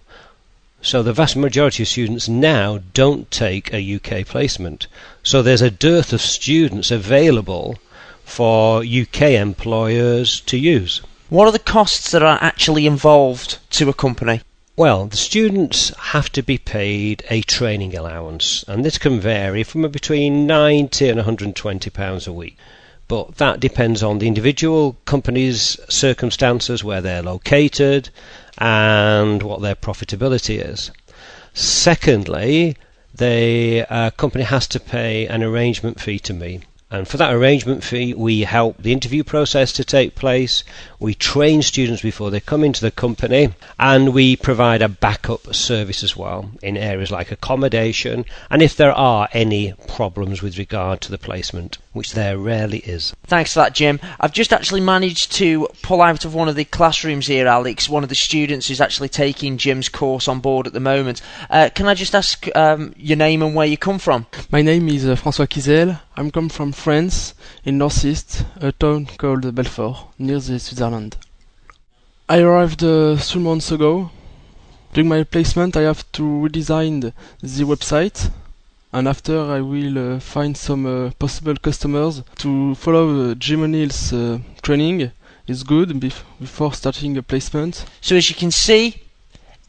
So 0.80 1.02
the 1.02 1.12
vast 1.12 1.36
majority 1.36 1.82
of 1.82 1.88
students 1.88 2.28
now 2.28 2.80
don't 2.94 3.30
take 3.30 3.74
a 3.74 3.94
UK 3.96 4.26
placement. 4.26 4.86
So 5.22 5.42
there's 5.42 5.60
a 5.60 5.70
dearth 5.70 6.14
of 6.14 6.22
students 6.22 6.90
available 6.90 7.76
for 8.24 8.82
UK 8.82 9.32
employers 9.32 10.40
to 10.46 10.56
use. 10.56 11.02
What 11.28 11.46
are 11.46 11.52
the 11.52 11.58
costs 11.58 12.10
that 12.12 12.22
are 12.22 12.38
actually 12.40 12.86
involved 12.86 13.58
to 13.72 13.90
a 13.90 13.94
company? 13.94 14.40
Well, 14.80 15.04
the 15.04 15.18
students 15.18 15.92
have 16.14 16.32
to 16.32 16.42
be 16.42 16.56
paid 16.56 17.22
a 17.28 17.42
training 17.42 17.94
allowance, 17.94 18.64
and 18.66 18.82
this 18.82 18.96
can 18.96 19.20
vary 19.20 19.62
from 19.62 19.82
between 19.90 20.46
90 20.46 21.06
and 21.06 21.16
120 21.18 21.90
pounds 21.90 22.26
a 22.26 22.32
week. 22.32 22.56
But 23.06 23.36
that 23.36 23.60
depends 23.60 24.02
on 24.02 24.20
the 24.20 24.26
individual 24.26 24.96
company's 25.04 25.78
circumstances, 25.90 26.82
where 26.82 27.02
they're 27.02 27.22
located, 27.22 28.08
and 28.56 29.42
what 29.42 29.60
their 29.60 29.74
profitability 29.74 30.64
is. 30.66 30.90
Secondly, 31.52 32.74
the 33.14 33.84
uh, 33.90 34.10
company 34.12 34.44
has 34.44 34.66
to 34.68 34.80
pay 34.80 35.26
an 35.26 35.42
arrangement 35.42 36.00
fee 36.00 36.20
to 36.20 36.32
me. 36.32 36.60
And 36.92 37.06
for 37.06 37.18
that 37.18 37.34
arrangement 37.34 37.84
fee, 37.84 38.14
we 38.14 38.40
help 38.40 38.82
the 38.82 38.92
interview 38.92 39.22
process 39.24 39.72
to 39.74 39.84
take 39.84 40.16
place. 40.16 40.64
We 41.00 41.14
train 41.14 41.62
students 41.62 42.02
before 42.02 42.30
they 42.30 42.40
come 42.40 42.62
into 42.62 42.82
the 42.82 42.90
company, 42.90 43.54
and 43.78 44.12
we 44.12 44.36
provide 44.36 44.82
a 44.82 44.88
backup 44.88 45.54
service 45.54 46.02
as 46.02 46.14
well 46.14 46.50
in 46.62 46.76
areas 46.76 47.10
like 47.10 47.30
accommodation 47.30 48.26
and 48.50 48.60
if 48.60 48.76
there 48.76 48.92
are 48.92 49.28
any 49.32 49.72
problems 49.88 50.42
with 50.42 50.58
regard 50.58 51.00
to 51.00 51.10
the 51.10 51.16
placement, 51.16 51.78
which 51.94 52.12
there 52.12 52.36
rarely 52.36 52.80
is. 52.80 53.14
Thanks 53.24 53.54
for 53.54 53.60
that, 53.60 53.74
Jim. 53.74 53.98
I've 54.20 54.32
just 54.32 54.52
actually 54.52 54.82
managed 54.82 55.32
to 55.32 55.68
pull 55.82 56.02
out 56.02 56.26
of 56.26 56.34
one 56.34 56.48
of 56.48 56.56
the 56.56 56.64
classrooms 56.66 57.26
here, 57.26 57.46
Alex, 57.46 57.88
one 57.88 58.02
of 58.02 58.10
the 58.10 58.14
students 58.14 58.68
who's 58.68 58.80
actually 58.80 59.08
taking 59.08 59.56
Jim's 59.56 59.88
course 59.88 60.28
on 60.28 60.40
board 60.40 60.66
at 60.66 60.74
the 60.74 60.80
moment. 60.80 61.22
Uh, 61.48 61.70
can 61.74 61.86
I 61.86 61.94
just 61.94 62.14
ask 62.14 62.46
um, 62.54 62.92
your 62.98 63.16
name 63.16 63.42
and 63.42 63.54
where 63.54 63.66
you 63.66 63.78
come 63.78 63.98
from? 63.98 64.26
My 64.50 64.60
name 64.60 64.88
is 64.88 65.08
uh, 65.08 65.14
François 65.14 65.48
Kizel. 65.48 65.98
I'm 66.16 66.30
come 66.30 66.50
from 66.50 66.72
France, 66.72 67.32
in 67.64 67.78
northeast, 67.78 68.44
a 68.56 68.72
town 68.72 69.06
called 69.16 69.54
Belfort, 69.54 69.96
near 70.20 70.38
the 70.38 70.58
Switzerland. 70.58 71.16
I 72.28 72.40
arrived 72.40 72.84
uh, 72.84 73.16
three 73.16 73.42
months 73.42 73.72
ago. 73.72 74.10
During 74.92 75.08
my 75.08 75.24
placement, 75.24 75.76
I 75.76 75.82
have 75.82 76.10
to 76.12 76.22
redesign 76.22 77.00
the, 77.00 77.12
the 77.40 77.64
website, 77.64 78.30
and 78.92 79.08
after 79.08 79.40
I 79.40 79.60
will 79.60 80.16
uh, 80.16 80.20
find 80.20 80.56
some 80.56 80.86
uh, 80.86 81.10
possible 81.18 81.56
customers 81.56 82.22
to 82.38 82.74
follow 82.74 83.30
uh, 83.30 83.34
Jim 83.34 83.62
O'Neill's 83.62 84.12
uh, 84.12 84.38
training. 84.62 85.12
Is 85.46 85.64
good 85.64 85.88
bef- 85.88 86.22
before 86.38 86.74
starting 86.74 87.16
a 87.16 87.22
placement. 87.24 87.84
So 88.00 88.14
as 88.14 88.30
you 88.30 88.36
can 88.36 88.52
see, 88.52 89.02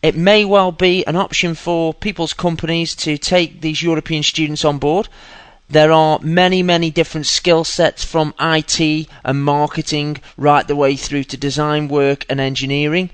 it 0.03 0.15
may 0.15 0.45
well 0.45 0.71
be 0.71 1.03
an 1.07 1.15
option 1.15 1.55
for 1.55 1.91
people's 1.91 2.33
companies 2.33 2.93
to 2.97 3.17
take 3.17 3.61
these 3.61 3.81
European 3.81 4.21
students 4.21 4.63
on 4.63 4.77
board. 4.77 5.09
There 5.71 5.93
are 5.93 6.19
many, 6.21 6.63
many 6.63 6.91
different 6.91 7.27
skill 7.27 7.63
sets 7.63 8.03
from 8.03 8.33
IT 8.41 9.07
and 9.23 9.43
marketing 9.45 10.17
right 10.35 10.67
the 10.67 10.75
way 10.75 10.97
through 10.97 11.23
to 11.25 11.37
design 11.37 11.87
work 11.87 12.25
and 12.29 12.41
engineering. 12.41 13.09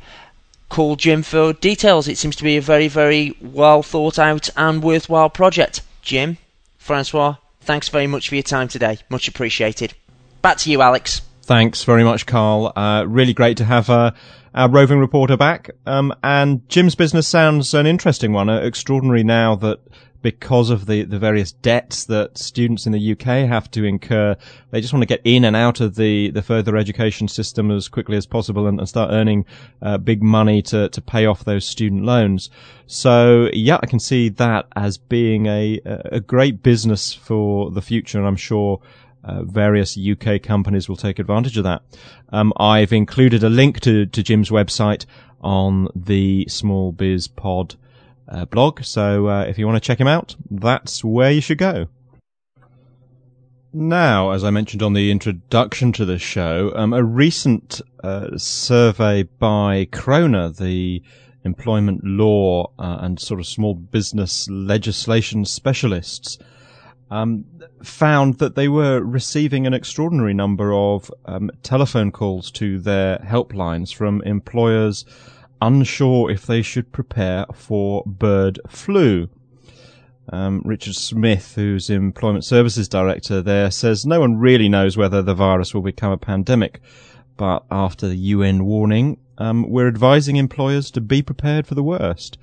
Call 0.67 0.95
Jim 0.95 1.21
for 1.21 1.53
details. 1.53 2.07
It 2.07 2.17
seems 2.17 2.35
to 2.37 2.43
be 2.43 2.57
a 2.57 2.61
very, 2.61 2.87
very 2.87 3.37
well 3.39 3.83
thought 3.83 4.17
out 4.17 4.49
and 4.57 4.81
worthwhile 4.81 5.29
project. 5.29 5.81
Jim, 6.01 6.39
Francois, 6.79 7.35
thanks 7.61 7.89
very 7.89 8.07
much 8.07 8.27
for 8.27 8.33
your 8.33 8.41
time 8.41 8.67
today. 8.67 8.97
Much 9.07 9.27
appreciated. 9.27 9.93
Back 10.41 10.57
to 10.57 10.71
you, 10.71 10.81
Alex. 10.81 11.21
Thanks 11.43 11.83
very 11.83 12.03
much, 12.03 12.25
Carl. 12.25 12.73
Uh, 12.75 13.05
really 13.07 13.33
great 13.33 13.57
to 13.57 13.65
have 13.65 13.87
uh, 13.91 14.11
our 14.55 14.67
roving 14.67 14.97
reporter 14.97 15.37
back. 15.37 15.69
Um, 15.85 16.11
and 16.23 16.67
Jim's 16.69 16.95
business 16.95 17.27
sounds 17.27 17.75
an 17.75 17.85
interesting 17.85 18.33
one. 18.33 18.49
Uh, 18.49 18.61
extraordinary 18.61 19.23
now 19.23 19.55
that 19.57 19.79
because 20.27 20.69
of 20.69 20.87
the, 20.87 21.03
the 21.03 21.17
various 21.17 21.53
debts 21.53 22.03
that 22.03 22.37
students 22.37 22.85
in 22.85 22.91
the 22.91 23.13
UK 23.13 23.47
have 23.47 23.71
to 23.71 23.85
incur, 23.85 24.35
they 24.71 24.81
just 24.81 24.91
want 24.91 25.01
to 25.01 25.07
get 25.07 25.21
in 25.23 25.45
and 25.45 25.55
out 25.55 25.79
of 25.79 25.95
the, 25.95 26.29
the 26.31 26.41
further 26.41 26.75
education 26.75 27.29
system 27.29 27.71
as 27.71 27.87
quickly 27.87 28.17
as 28.17 28.25
possible 28.25 28.67
and, 28.67 28.77
and 28.77 28.89
start 28.89 29.09
earning 29.13 29.45
uh, 29.81 29.97
big 29.97 30.21
money 30.21 30.61
to, 30.61 30.89
to 30.89 31.01
pay 31.01 31.25
off 31.25 31.45
those 31.45 31.65
student 31.65 32.03
loans. 32.03 32.49
So 32.87 33.49
yeah, 33.53 33.79
I 33.81 33.85
can 33.85 34.01
see 34.01 34.27
that 34.27 34.67
as 34.75 34.97
being 34.97 35.45
a, 35.45 35.79
a 35.85 36.19
great 36.19 36.61
business 36.61 37.13
for 37.13 37.71
the 37.71 37.81
future. 37.81 38.17
And 38.17 38.27
I'm 38.27 38.35
sure 38.35 38.81
uh, 39.23 39.43
various 39.43 39.97
UK 39.97 40.43
companies 40.43 40.89
will 40.89 40.97
take 40.97 41.19
advantage 41.19 41.57
of 41.57 41.63
that. 41.63 41.83
Um, 42.33 42.51
I've 42.57 42.91
included 42.91 43.45
a 43.45 43.49
link 43.49 43.79
to, 43.79 44.05
to 44.07 44.21
Jim's 44.21 44.49
website 44.49 45.05
on 45.39 45.87
the 45.95 46.45
Small 46.49 46.91
Biz 46.91 47.29
Pod 47.29 47.75
uh, 48.27 48.45
blog, 48.45 48.83
so 48.83 49.27
uh, 49.27 49.43
if 49.43 49.57
you 49.57 49.65
want 49.65 49.81
to 49.81 49.85
check 49.85 49.99
him 49.99 50.07
out, 50.07 50.35
that's 50.49 51.03
where 51.03 51.31
you 51.31 51.41
should 51.41 51.57
go. 51.57 51.87
Now, 53.73 54.31
as 54.31 54.43
I 54.43 54.49
mentioned 54.49 54.81
on 54.81 54.93
the 54.93 55.11
introduction 55.11 55.91
to 55.93 56.05
the 56.05 56.17
show, 56.17 56.71
um, 56.75 56.93
a 56.93 57.03
recent 57.03 57.81
uh, 58.03 58.37
survey 58.37 59.23
by 59.23 59.85
Croner, 59.91 60.55
the 60.55 61.03
employment 61.43 62.01
law 62.03 62.71
uh, 62.79 62.97
and 63.01 63.19
sort 63.19 63.39
of 63.39 63.45
small 63.45 63.75
business 63.75 64.49
legislation 64.49 65.45
specialists, 65.45 66.37
um, 67.11 67.45
found 67.83 68.39
that 68.39 68.55
they 68.55 68.67
were 68.67 69.01
receiving 69.01 69.67
an 69.67 69.73
extraordinary 69.73 70.33
number 70.33 70.73
of 70.73 71.11
um, 71.25 71.51
telephone 71.63 72.11
calls 72.11 72.51
to 72.51 72.79
their 72.79 73.17
helplines 73.19 73.93
from 73.93 74.21
employers 74.23 75.05
unsure 75.61 76.31
if 76.31 76.45
they 76.45 76.61
should 76.61 76.91
prepare 76.91 77.45
for 77.53 78.03
bird 78.05 78.59
flu. 78.67 79.29
Um, 80.29 80.61
Richard 80.65 80.95
Smith, 80.95 81.55
who's 81.55 81.89
Employment 81.89 82.43
Services 82.43 82.89
Director 82.89 83.41
there, 83.41 83.71
says 83.71 84.05
no 84.05 84.19
one 84.19 84.37
really 84.37 84.67
knows 84.67 84.97
whether 84.97 85.21
the 85.21 85.33
virus 85.33 85.73
will 85.73 85.81
become 85.81 86.11
a 86.11 86.17
pandemic, 86.17 86.81
but 87.37 87.63
after 87.71 88.07
the 88.07 88.17
UN 88.17 88.65
warning, 88.65 89.19
um, 89.37 89.69
we're 89.69 89.87
advising 89.87 90.35
employers 90.35 90.91
to 90.91 91.01
be 91.01 91.21
prepared 91.21 91.65
for 91.65 91.75
the 91.75 91.83
worst. 91.83 92.37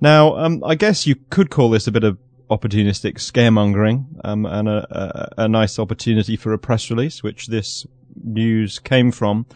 Now, 0.00 0.36
um, 0.36 0.62
I 0.64 0.76
guess 0.76 1.06
you 1.06 1.16
could 1.28 1.50
call 1.50 1.70
this 1.70 1.86
a 1.86 1.92
bit 1.92 2.04
of 2.04 2.18
opportunistic 2.50 3.14
scaremongering 3.14 4.06
um, 4.24 4.44
and 4.46 4.68
a, 4.68 4.86
a, 5.38 5.44
a, 5.44 5.48
nice 5.48 5.78
opportunity 5.78 6.36
for 6.36 6.52
a 6.52 6.58
press 6.58 6.90
release, 6.90 7.22
which 7.22 7.46
this 7.46 7.86
news 8.22 8.78
came 8.80 9.12
from. 9.12 9.46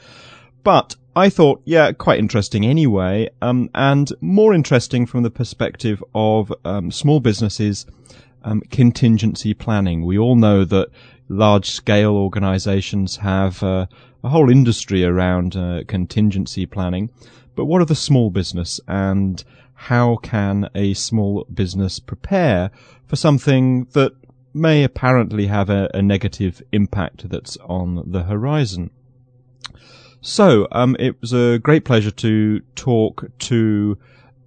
But 0.62 0.96
I 1.16 1.28
thought, 1.28 1.62
yeah, 1.64 1.92
quite 1.92 2.18
interesting 2.18 2.66
anyway, 2.66 3.30
um, 3.40 3.71
and 3.73 4.12
more 4.21 4.52
interesting 4.52 5.06
from 5.06 5.23
the 5.23 5.30
perspective 5.30 6.02
of 6.12 6.52
um, 6.64 6.90
small 6.90 7.21
businesses 7.21 7.87
um, 8.42 8.62
contingency 8.62 9.54
planning. 9.54 10.04
We 10.04 10.18
all 10.18 10.35
know 10.35 10.64
that 10.64 10.88
large 11.28 11.71
scale 11.71 12.16
organizations 12.16 13.18
have 13.18 13.62
uh, 13.62 13.87
a 14.25 14.28
whole 14.28 14.50
industry 14.50 15.04
around 15.04 15.54
uh, 15.54 15.83
contingency 15.87 16.66
planning. 16.66 17.11
But 17.54 17.66
what 17.66 17.80
are 17.80 17.87
the 17.87 17.94
small 17.94 18.30
business 18.30 18.80
and 18.88 19.44
how 19.75 20.16
can 20.16 20.68
a 20.75 20.94
small 20.94 21.47
business 21.52 22.00
prepare 22.00 22.73
for 23.06 23.14
something 23.14 23.85
that 23.92 24.12
may 24.52 24.83
apparently 24.83 25.47
have 25.47 25.71
a, 25.71 25.88
a 25.94 26.02
negative 26.02 26.61
impact 26.73 27.28
that's 27.28 27.56
on 27.59 28.11
the 28.11 28.25
horizon? 28.25 28.90
So, 30.26 30.66
um, 30.72 30.96
it 30.98 31.20
was 31.20 31.34
a 31.34 31.58
great 31.58 31.84
pleasure 31.84 32.10
to 32.10 32.60
talk 32.76 33.26
to 33.40 33.98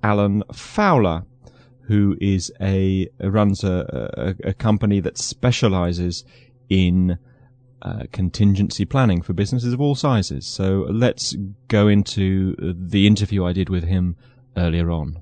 Alan 0.01 0.41
Fowler, 0.51 1.23
who 1.81 2.17
is 2.19 2.51
a 2.59 3.07
runs 3.19 3.63
a, 3.63 4.35
a, 4.43 4.49
a 4.49 4.53
company 4.55 4.99
that 5.01 5.19
specializes 5.19 6.25
in 6.67 7.19
uh, 7.83 8.05
contingency 8.11 8.85
planning 8.85 9.21
for 9.21 9.33
businesses 9.33 9.71
of 9.71 9.79
all 9.79 9.93
sizes. 9.93 10.47
So 10.47 10.87
let's 10.89 11.35
go 11.67 11.87
into 11.87 12.55
the 12.57 13.05
interview 13.05 13.45
I 13.45 13.53
did 13.53 13.69
with 13.69 13.83
him 13.83 14.15
earlier 14.57 14.89
on. 14.89 15.21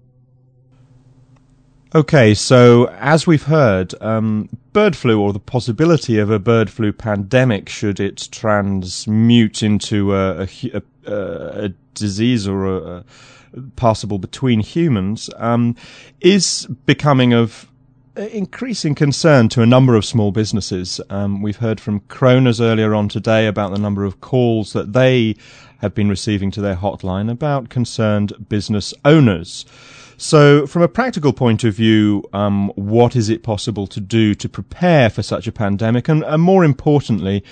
Okay, 1.96 2.34
so 2.34 2.90
as 3.00 3.26
we've 3.26 3.44
heard, 3.44 3.94
um, 4.02 4.50
bird 4.74 4.98
flu 4.98 5.22
or 5.22 5.32
the 5.32 5.40
possibility 5.40 6.20
of 6.20 6.30
a 6.30 6.40
bird 6.40 6.70
flu 6.70 6.92
pandemic 6.92 7.70
should 7.70 8.02
it 8.02 8.28
transmute 8.34 9.64
into 9.64 10.14
a, 10.14 10.42
a, 10.42 10.50
a, 10.74 11.14
a 11.14 11.70
disease 11.94 12.50
or 12.50 12.66
a, 12.66 13.06
passable 13.78 14.20
between 14.20 14.60
humans 14.60 15.30
um, 15.38 15.74
is 16.20 16.68
becoming 16.86 17.34
of 17.34 17.72
increasing 18.18 18.94
concern 18.94 19.48
to 19.48 19.62
a 19.62 19.66
number 19.66 19.96
of 19.96 20.04
small 20.04 20.34
businesses. 20.34 21.00
Um, 21.10 21.42
we've 21.42 21.56
heard 21.56 21.80
from 21.80 22.02
Croners 22.02 22.60
earlier 22.60 22.94
on 22.94 23.08
today 23.08 23.48
about 23.48 23.72
the 23.72 23.80
number 23.80 24.04
of 24.04 24.20
calls 24.20 24.74
that 24.74 24.92
they 24.92 25.38
have 25.78 25.96
been 25.96 26.10
receiving 26.10 26.52
to 26.52 26.60
their 26.60 26.76
hotline 26.76 27.32
about 27.32 27.70
concerned 27.70 28.34
business 28.50 28.94
owners. 29.06 29.66
So, 30.18 30.66
from 30.66 30.82
a 30.82 30.88
practical 30.88 31.34
point 31.34 31.66
of 31.66 31.74
view, 31.74 32.24
um, 32.32 32.70
what 32.76 33.16
is 33.16 33.30
it 33.30 33.44
possible 33.44 33.86
to 33.88 34.00
do 34.00 34.34
to 34.36 34.48
prepare 34.48 35.10
for 35.10 35.22
such 35.22 35.46
a 35.46 35.52
pandemic? 35.52 36.08
And, 36.08 36.24
and 36.24 36.42
more 36.42 36.64
importantly, 36.64 37.44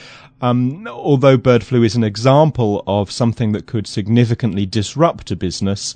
um, 0.41 0.87
although 0.87 1.37
bird 1.37 1.63
flu 1.63 1.83
is 1.83 1.95
an 1.95 2.03
example 2.03 2.83
of 2.87 3.11
something 3.11 3.51
that 3.51 3.65
could 3.65 3.85
significantly 3.85 4.65
disrupt 4.65 5.29
a 5.31 5.35
business, 5.35 5.93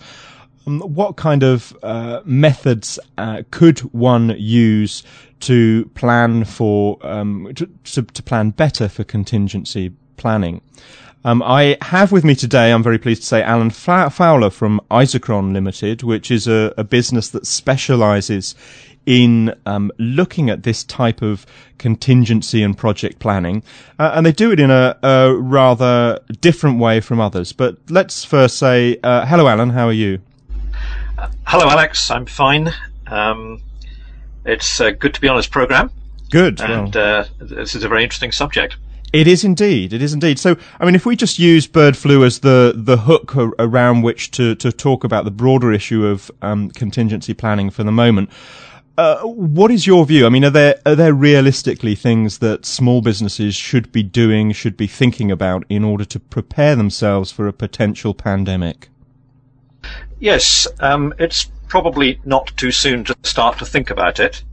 um, 0.65 0.81
what 0.81 1.15
kind 1.15 1.43
of 1.43 1.77
uh, 1.83 2.21
methods 2.25 2.99
uh, 3.17 3.43
could 3.49 3.79
one 3.93 4.35
use 4.37 5.03
to 5.39 5.85
plan 5.95 6.43
for 6.43 6.97
um, 7.05 7.51
to, 7.55 7.65
to, 7.85 8.01
to 8.01 8.23
plan 8.23 8.49
better 8.49 8.89
for 8.89 9.05
contingency 9.05 9.93
planning? 10.17 10.61
Um, 11.25 11.43
I 11.43 11.77
have 11.81 12.11
with 12.11 12.23
me 12.23 12.35
today, 12.35 12.71
I'm 12.71 12.83
very 12.83 12.97
pleased 12.97 13.21
to 13.23 13.27
say, 13.27 13.41
Alan 13.41 13.69
Fowler 13.69 14.49
from 14.49 14.79
Isochron 14.91 15.51
Limited, 15.51 16.03
which 16.03 16.31
is 16.31 16.47
a, 16.47 16.73
a 16.77 16.83
business 16.83 17.29
that 17.29 17.45
specializes 17.45 18.55
in 19.05 19.55
um, 19.65 19.89
looking 19.97 20.49
at 20.49 20.63
this 20.63 20.83
type 20.83 21.21
of 21.21 21.45
contingency 21.77 22.61
and 22.61 22.77
project 22.77 23.19
planning. 23.19 23.63
Uh, 23.97 24.11
and 24.13 24.25
they 24.25 24.33
do 24.33 24.51
it 24.51 24.59
in 24.59 24.69
a, 24.69 24.97
a, 25.01 25.33
rather 25.33 26.19
different 26.41 26.77
way 26.77 26.99
from 26.99 27.19
others. 27.19 27.53
But 27.53 27.77
let's 27.89 28.25
first 28.25 28.57
say, 28.57 28.99
uh, 29.03 29.25
hello, 29.25 29.47
Alan, 29.47 29.69
how 29.69 29.87
are 29.87 29.93
you? 29.93 30.19
Uh, 31.17 31.29
hello, 31.45 31.69
Alex, 31.69 32.11
I'm 32.11 32.25
fine. 32.25 32.73
Um, 33.07 33.61
it's 34.45 34.79
uh, 34.81 34.91
good 34.91 35.13
to 35.13 35.21
be 35.21 35.29
on 35.29 35.37
this 35.37 35.47
program. 35.47 35.89
Good. 36.29 36.59
And 36.59 36.93
well. 36.93 37.19
Uh, 37.21 37.25
this 37.39 37.75
is 37.75 37.85
a 37.85 37.89
very 37.89 38.03
interesting 38.03 38.33
subject. 38.33 38.75
It 39.13 39.27
is 39.27 39.43
indeed. 39.43 39.93
It 39.93 40.01
is 40.01 40.13
indeed. 40.13 40.37
So, 40.37 40.57
I 40.79 40.85
mean, 40.85 40.95
if 40.95 41.05
we 41.05 41.15
just 41.15 41.39
use 41.39 41.65
bird 41.65 41.95
flu 41.95 42.25
as 42.25 42.39
the, 42.39 42.73
the 42.75 42.97
hook 42.97 43.35
around 43.57 44.01
which 44.01 44.31
to, 44.31 44.55
to 44.55 44.71
talk 44.71 45.03
about 45.03 45.23
the 45.23 45.31
broader 45.31 45.71
issue 45.71 46.05
of 46.05 46.29
um, 46.41 46.69
contingency 46.71 47.33
planning 47.33 47.69
for 47.69 47.83
the 47.83 47.91
moment, 47.91 48.29
uh, 48.97 49.21
what 49.21 49.69
is 49.71 49.85
your 49.85 50.05
view? 50.05 50.25
I 50.25 50.29
mean, 50.29 50.43
are 50.43 50.49
there 50.49 50.81
are 50.85 50.95
there 50.95 51.13
realistically 51.13 51.93
things 51.93 52.39
that 52.39 52.65
small 52.65 53.01
businesses 53.01 53.55
should 53.55 53.91
be 53.91 54.01
doing, 54.01 54.51
should 54.51 54.75
be 54.75 54.87
thinking 54.87 55.31
about 55.31 55.65
in 55.69 55.83
order 55.83 56.03
to 56.05 56.19
prepare 56.19 56.75
themselves 56.75 57.31
for 57.31 57.47
a 57.47 57.53
potential 57.53 58.15
pandemic? 58.15 58.89
Yes, 60.19 60.67
um, 60.79 61.13
it's 61.19 61.45
probably 61.67 62.19
not 62.25 62.51
too 62.57 62.71
soon 62.71 63.03
to 63.03 63.15
start 63.21 63.59
to 63.59 63.65
think 63.65 63.91
about 63.91 64.19
it, 64.19 64.43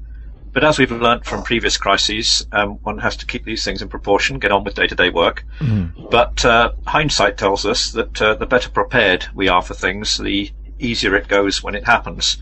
but 0.55 0.63
as 0.63 0.79
we've 0.79 0.91
learnt 0.93 1.27
from 1.27 1.43
previous 1.43 1.77
crises, 1.77 2.47
um, 2.53 2.79
one 2.85 2.99
has 2.99 3.17
to 3.17 3.27
keep 3.27 3.45
these 3.45 3.65
things 3.65 3.83
in 3.83 3.89
proportion, 3.89 4.39
get 4.39 4.53
on 4.53 4.63
with 4.63 4.77
day-to-day 4.77 5.11
work. 5.11 5.45
Mm-hmm. 5.59 6.07
But 6.11 6.45
uh, 6.45 6.73
hindsight 6.87 7.37
tells 7.37 7.67
us 7.67 7.91
that 7.91 8.23
uh, 8.23 8.35
the 8.35 8.47
better 8.47 8.71
prepared 8.71 9.27
we 9.35 9.49
are 9.49 9.63
for 9.63 9.75
things, 9.75 10.17
the 10.17 10.51
easier 10.79 11.17
it 11.17 11.27
goes 11.27 11.63
when 11.63 11.75
it 11.75 11.85
happens. 11.85 12.39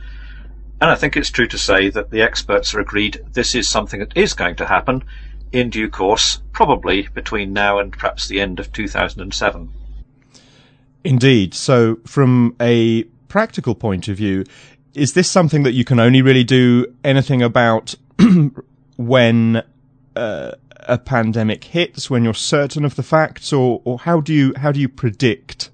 And 0.83 0.91
I 0.91 0.95
think 0.95 1.17
it's 1.17 1.31
true 1.31 1.47
to 1.47 1.59
say 1.59 1.89
that 1.89 2.11
the 2.11 2.21
experts 2.21 2.75
are 2.75 2.81
agreed 2.81 3.25
this 3.33 3.55
is 3.55 3.67
something 3.67 4.01
that 4.01 4.17
is 4.17 4.35
going 4.35 4.57
to 4.57 4.67
happen 4.67 5.05
in 5.51 5.71
due 5.71 5.89
course, 5.89 6.41
probably 6.53 7.09
between 7.15 7.53
now 7.53 7.79
and 7.79 7.93
perhaps 7.93 8.29
the 8.29 8.41
end 8.41 8.61
of 8.61 8.73
2007. 8.73 9.71
Indeed. 11.05 11.55
So, 11.55 11.99
from 12.05 12.57
a 12.61 13.05
practical 13.29 13.75
point 13.75 14.09
of 14.09 14.17
view, 14.17 14.45
is 14.95 15.15
this 15.15 15.31
something 15.31 15.63
that 15.63 15.73
you 15.73 15.85
can 15.85 15.99
only 15.99 16.23
really 16.23 16.45
do 16.45 16.87
anything 17.05 17.43
about 17.43 17.95
when 18.97 19.63
uh, 20.17 20.53
a 20.81 20.99
pandemic 20.99 21.65
hits, 21.65 22.11
when 22.11 22.25
you're 22.25 22.35
certain 22.35 22.85
of 22.85 22.97
the 22.97 23.03
facts, 23.03 23.53
or, 23.53 23.81
or 23.85 24.01
how 24.01 24.21
do 24.21 24.33
you 24.33 24.53
how 24.57 24.73
do 24.73 24.81
you 24.81 24.89
predict? 24.89 25.71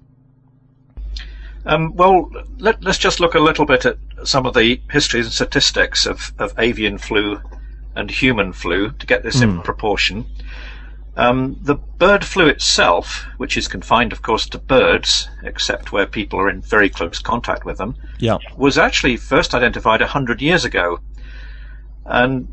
Um, 1.65 1.95
well, 1.95 2.31
let, 2.57 2.85
us 2.85 2.97
just 2.97 3.19
look 3.19 3.35
a 3.35 3.39
little 3.39 3.65
bit 3.65 3.85
at 3.85 3.97
some 4.23 4.45
of 4.45 4.53
the 4.53 4.81
histories 4.89 5.25
and 5.25 5.33
statistics 5.33 6.05
of, 6.05 6.33
of 6.39 6.53
avian 6.57 6.97
flu 6.97 7.39
and 7.95 8.09
human 8.09 8.53
flu 8.53 8.91
to 8.91 9.05
get 9.05 9.23
this 9.23 9.37
mm. 9.37 9.43
in 9.43 9.55
hmm. 9.57 9.61
proportion. 9.61 10.25
Um, 11.19 11.57
the 11.61 11.75
bird 11.75 12.23
flu 12.23 12.47
itself, 12.47 13.25
which 13.37 13.57
is 13.57 13.67
confined, 13.67 14.13
of 14.13 14.21
course, 14.21 14.47
to 14.49 14.57
birds, 14.57 15.27
except 15.43 15.91
where 15.91 16.05
people 16.05 16.39
are 16.39 16.49
in 16.49 16.61
very 16.61 16.89
close 16.89 17.19
contact 17.19 17.65
with 17.65 17.77
them, 17.77 17.95
yeah. 18.19 18.37
was 18.55 18.77
actually 18.77 19.17
first 19.17 19.53
identified 19.53 19.99
100 19.99 20.41
years 20.41 20.63
ago. 20.63 20.99
And 22.09 22.47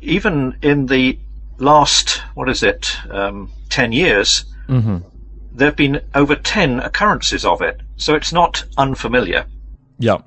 even 0.00 0.58
in 0.62 0.86
the 0.86 1.18
last, 1.58 2.22
what 2.34 2.48
is 2.48 2.62
it, 2.62 2.96
um, 3.10 3.50
10 3.70 3.92
years, 3.92 4.44
mm-hmm. 4.68 4.98
there 5.52 5.68
have 5.68 5.76
been 5.76 6.00
over 6.14 6.34
10 6.34 6.80
occurrences 6.80 7.44
of 7.44 7.62
it. 7.62 7.80
So 7.96 8.14
it's 8.14 8.32
not 8.32 8.64
unfamiliar. 8.76 9.46
Yeah. 9.98 10.18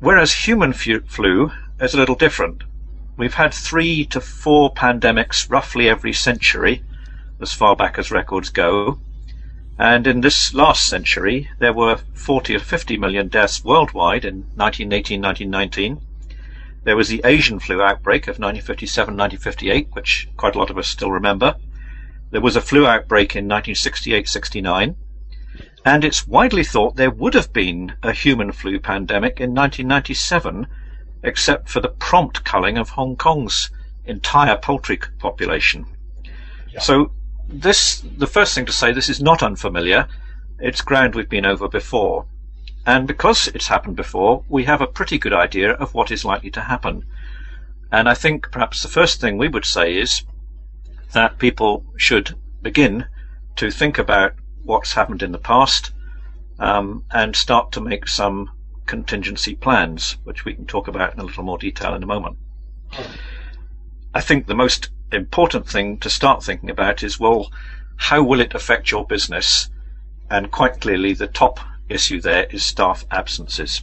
Whereas 0.00 0.32
human 0.32 0.72
flu 0.72 1.52
is 1.78 1.94
a 1.94 1.98
little 1.98 2.14
different. 2.14 2.64
We've 3.18 3.34
had 3.34 3.52
three 3.52 4.06
to 4.06 4.20
four 4.20 4.72
pandemics 4.72 5.50
roughly 5.50 5.88
every 5.88 6.12
century, 6.12 6.82
as 7.40 7.52
far 7.52 7.76
back 7.76 7.98
as 7.98 8.10
records 8.10 8.50
go. 8.50 8.98
And 9.78 10.06
in 10.06 10.22
this 10.22 10.54
last 10.54 10.86
century, 10.86 11.50
there 11.58 11.72
were 11.74 11.98
40 12.14 12.56
or 12.56 12.58
50 12.58 12.96
million 12.96 13.28
deaths 13.28 13.62
worldwide 13.62 14.24
in 14.24 14.46
1918, 14.54 15.20
1919. 15.20 16.00
There 16.86 16.96
was 16.96 17.08
the 17.08 17.20
Asian 17.24 17.58
flu 17.58 17.82
outbreak 17.82 18.28
of 18.28 18.38
1957, 18.38 19.16
1958, 19.16 19.88
which 19.94 20.28
quite 20.36 20.54
a 20.54 20.58
lot 20.58 20.70
of 20.70 20.78
us 20.78 20.86
still 20.86 21.10
remember. 21.10 21.56
There 22.30 22.40
was 22.40 22.54
a 22.54 22.60
flu 22.60 22.86
outbreak 22.86 23.34
in 23.34 23.46
1968, 23.46 24.28
69. 24.28 24.94
And 25.84 26.04
it's 26.04 26.28
widely 26.28 26.62
thought 26.62 26.94
there 26.94 27.10
would 27.10 27.34
have 27.34 27.52
been 27.52 27.96
a 28.04 28.12
human 28.12 28.52
flu 28.52 28.78
pandemic 28.78 29.40
in 29.40 29.52
1997 29.52 30.68
except 31.24 31.68
for 31.68 31.80
the 31.80 31.88
prompt 31.88 32.44
culling 32.44 32.78
of 32.78 32.90
Hong 32.90 33.16
Kong's 33.16 33.68
entire 34.04 34.56
poultry 34.56 35.00
population. 35.18 35.86
Yeah. 36.72 36.78
So 36.78 37.10
this, 37.48 38.04
the 38.16 38.28
first 38.28 38.54
thing 38.54 38.66
to 38.66 38.72
say, 38.72 38.92
this 38.92 39.08
is 39.08 39.20
not 39.20 39.42
unfamiliar. 39.42 40.06
It's 40.60 40.82
ground 40.82 41.16
we've 41.16 41.28
been 41.28 41.46
over 41.46 41.68
before. 41.68 42.26
And 42.86 43.08
because 43.08 43.48
it's 43.48 43.66
happened 43.66 43.96
before, 43.96 44.44
we 44.48 44.64
have 44.64 44.80
a 44.80 44.86
pretty 44.86 45.18
good 45.18 45.32
idea 45.32 45.72
of 45.72 45.92
what 45.92 46.12
is 46.12 46.24
likely 46.24 46.50
to 46.52 46.60
happen. 46.60 47.04
And 47.90 48.08
I 48.08 48.14
think 48.14 48.52
perhaps 48.52 48.80
the 48.80 48.88
first 48.88 49.20
thing 49.20 49.36
we 49.36 49.48
would 49.48 49.64
say 49.64 49.96
is 49.96 50.22
that 51.12 51.38
people 51.38 51.84
should 51.96 52.36
begin 52.62 53.06
to 53.56 53.72
think 53.72 53.98
about 53.98 54.34
what's 54.62 54.92
happened 54.92 55.22
in 55.22 55.32
the 55.32 55.38
past 55.38 55.90
um, 56.60 57.04
and 57.10 57.34
start 57.34 57.72
to 57.72 57.80
make 57.80 58.06
some 58.06 58.50
contingency 58.86 59.56
plans, 59.56 60.16
which 60.22 60.44
we 60.44 60.54
can 60.54 60.66
talk 60.66 60.86
about 60.86 61.12
in 61.12 61.20
a 61.20 61.24
little 61.24 61.42
more 61.42 61.58
detail 61.58 61.92
in 61.94 62.04
a 62.04 62.06
moment. 62.06 62.38
I 64.14 64.20
think 64.20 64.46
the 64.46 64.54
most 64.54 64.90
important 65.10 65.68
thing 65.68 65.98
to 65.98 66.10
start 66.10 66.44
thinking 66.44 66.70
about 66.70 67.02
is, 67.02 67.18
well, 67.18 67.50
how 67.96 68.22
will 68.22 68.40
it 68.40 68.54
affect 68.54 68.92
your 68.92 69.04
business? 69.04 69.70
And 70.30 70.52
quite 70.52 70.80
clearly, 70.80 71.14
the 71.14 71.26
top 71.26 71.60
issue 71.88 72.20
there 72.20 72.46
is 72.50 72.64
staff 72.64 73.04
absences. 73.10 73.82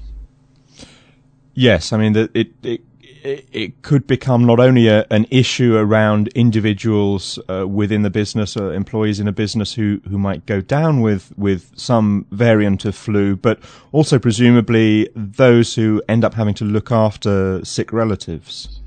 Yes, 1.53 1.93
I 1.93 1.97
mean, 1.97 2.13
that 2.13 2.35
it, 2.35 2.51
it 2.63 2.81
it 3.23 3.81
could 3.81 4.05
become 4.05 4.45
not 4.45 4.59
only 4.59 4.87
a, 4.87 5.05
an 5.09 5.25
issue 5.31 5.77
around 5.77 6.27
individuals 6.29 7.39
uh, 7.49 7.65
within 7.67 8.01
the 8.01 8.09
business, 8.09 8.57
or 8.57 8.71
uh, 8.71 8.75
employees 8.75 9.19
in 9.19 9.27
a 9.27 9.31
business 9.31 9.73
who, 9.73 10.01
who 10.09 10.17
might 10.17 10.45
go 10.45 10.59
down 10.59 10.99
with, 10.99 11.31
with 11.37 11.71
some 11.75 12.25
variant 12.31 12.83
of 12.85 12.95
flu, 12.95 13.35
but 13.35 13.59
also 13.91 14.19
presumably 14.19 15.09
those 15.15 15.75
who 15.75 16.01
end 16.09 16.25
up 16.25 16.33
having 16.33 16.53
to 16.53 16.65
look 16.65 16.91
after 16.91 17.63
sick 17.63 17.93
relatives. 17.93 18.81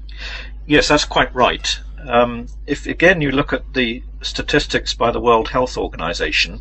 Yes, 0.66 0.88
that's 0.88 1.04
quite 1.04 1.34
right. 1.34 1.80
Um, 2.06 2.46
if 2.66 2.86
again 2.86 3.20
you 3.20 3.30
look 3.30 3.52
at 3.52 3.74
the 3.74 4.02
statistics 4.22 4.94
by 4.94 5.10
the 5.10 5.20
World 5.20 5.48
Health 5.48 5.76
Organization, 5.76 6.60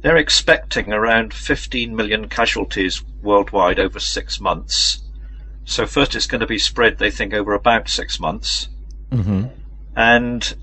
they're 0.00 0.16
expecting 0.16 0.92
around 0.92 1.34
15 1.34 1.94
million 1.94 2.28
casualties 2.28 3.02
worldwide 3.22 3.78
over 3.78 3.98
six 3.98 4.40
months 4.40 5.02
so 5.66 5.84
first 5.84 6.14
it's 6.14 6.28
going 6.28 6.40
to 6.40 6.46
be 6.46 6.58
spread, 6.58 6.98
they 6.98 7.10
think, 7.10 7.34
over 7.34 7.52
about 7.52 7.88
six 7.88 8.20
months. 8.20 8.68
Mm-hmm. 9.10 9.46
And 9.96 10.54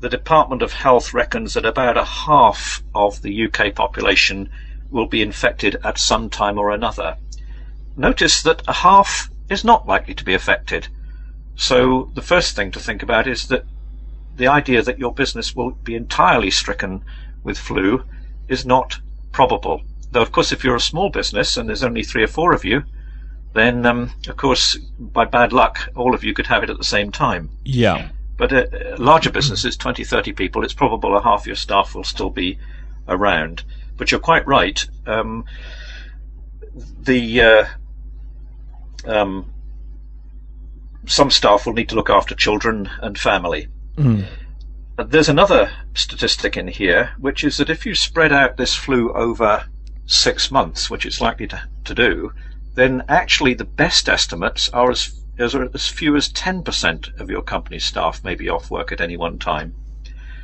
the 0.00 0.10
Department 0.10 0.60
of 0.60 0.74
Health 0.74 1.14
reckons 1.14 1.54
that 1.54 1.64
about 1.64 1.96
a 1.96 2.04
half 2.04 2.82
of 2.94 3.22
the 3.22 3.46
UK 3.46 3.74
population 3.74 4.50
will 4.90 5.06
be 5.06 5.22
infected 5.22 5.76
at 5.82 5.98
some 5.98 6.28
time 6.28 6.58
or 6.58 6.70
another. 6.70 7.16
Notice 7.96 8.42
that 8.42 8.62
a 8.68 8.74
half 8.74 9.30
is 9.48 9.64
not 9.64 9.88
likely 9.88 10.14
to 10.14 10.24
be 10.24 10.34
affected. 10.34 10.88
So 11.56 12.10
the 12.14 12.22
first 12.22 12.54
thing 12.54 12.70
to 12.72 12.80
think 12.80 13.02
about 13.02 13.26
is 13.26 13.48
that 13.48 13.64
the 14.36 14.48
idea 14.48 14.82
that 14.82 14.98
your 14.98 15.14
business 15.14 15.56
will 15.56 15.70
be 15.70 15.94
entirely 15.94 16.50
stricken 16.50 17.02
with 17.42 17.56
flu 17.56 18.04
is 18.50 18.66
not 18.66 19.00
probable. 19.32 19.82
Though, 20.10 20.22
of 20.22 20.32
course, 20.32 20.52
if 20.52 20.64
you're 20.64 20.76
a 20.76 20.80
small 20.80 21.08
business 21.08 21.56
and 21.56 21.68
there's 21.68 21.84
only 21.84 22.02
three 22.02 22.24
or 22.24 22.28
four 22.28 22.52
of 22.52 22.64
you, 22.64 22.82
then 23.54 23.86
um, 23.86 24.10
of 24.28 24.36
course, 24.36 24.76
by 24.98 25.24
bad 25.24 25.52
luck, 25.52 25.88
all 25.96 26.14
of 26.14 26.24
you 26.24 26.34
could 26.34 26.48
have 26.48 26.62
it 26.62 26.70
at 26.70 26.78
the 26.78 26.84
same 26.84 27.10
time. 27.10 27.50
Yeah. 27.64 28.10
But 28.36 28.52
uh, 28.52 28.96
larger 28.98 29.30
businesses, 29.30 29.76
20, 29.76 30.04
30 30.04 30.32
people, 30.32 30.64
it's 30.64 30.74
probable 30.74 31.16
a 31.16 31.22
half 31.22 31.46
your 31.46 31.56
staff 31.56 31.94
will 31.94 32.04
still 32.04 32.30
be 32.30 32.58
around. 33.08 33.64
But 33.96 34.10
you're 34.10 34.20
quite 34.20 34.46
right. 34.46 34.84
Um, 35.06 35.44
the 37.02 37.40
uh, 37.40 37.64
um, 39.04 39.52
some 41.06 41.30
staff 41.30 41.66
will 41.66 41.74
need 41.74 41.88
to 41.90 41.94
look 41.94 42.10
after 42.10 42.34
children 42.34 42.88
and 43.02 43.18
family. 43.18 43.68
Mm. 43.96 44.26
There's 44.96 45.28
another 45.28 45.70
statistic 45.94 46.56
in 46.56 46.68
here, 46.68 47.12
which 47.18 47.42
is 47.42 47.56
that 47.56 47.70
if 47.70 47.86
you 47.86 47.94
spread 47.94 48.32
out 48.32 48.56
this 48.56 48.74
flu 48.74 49.12
over 49.12 49.66
six 50.06 50.50
months, 50.50 50.90
which 50.90 51.06
it's 51.06 51.20
likely 51.20 51.46
to, 51.48 51.62
to 51.84 51.94
do, 51.94 52.32
then 52.74 53.04
actually 53.08 53.54
the 53.54 53.64
best 53.64 54.08
estimates 54.08 54.68
are 54.70 54.90
as 54.90 55.20
as, 55.40 55.54
as 55.54 55.88
few 55.88 56.16
as 56.16 56.28
10% 56.32 57.18
of 57.18 57.30
your 57.30 57.42
company's 57.42 57.84
staff 57.84 58.22
may 58.22 58.34
be 58.34 58.48
off 58.48 58.70
work 58.70 58.92
at 58.92 59.00
any 59.00 59.16
one 59.16 59.38
time. 59.38 59.74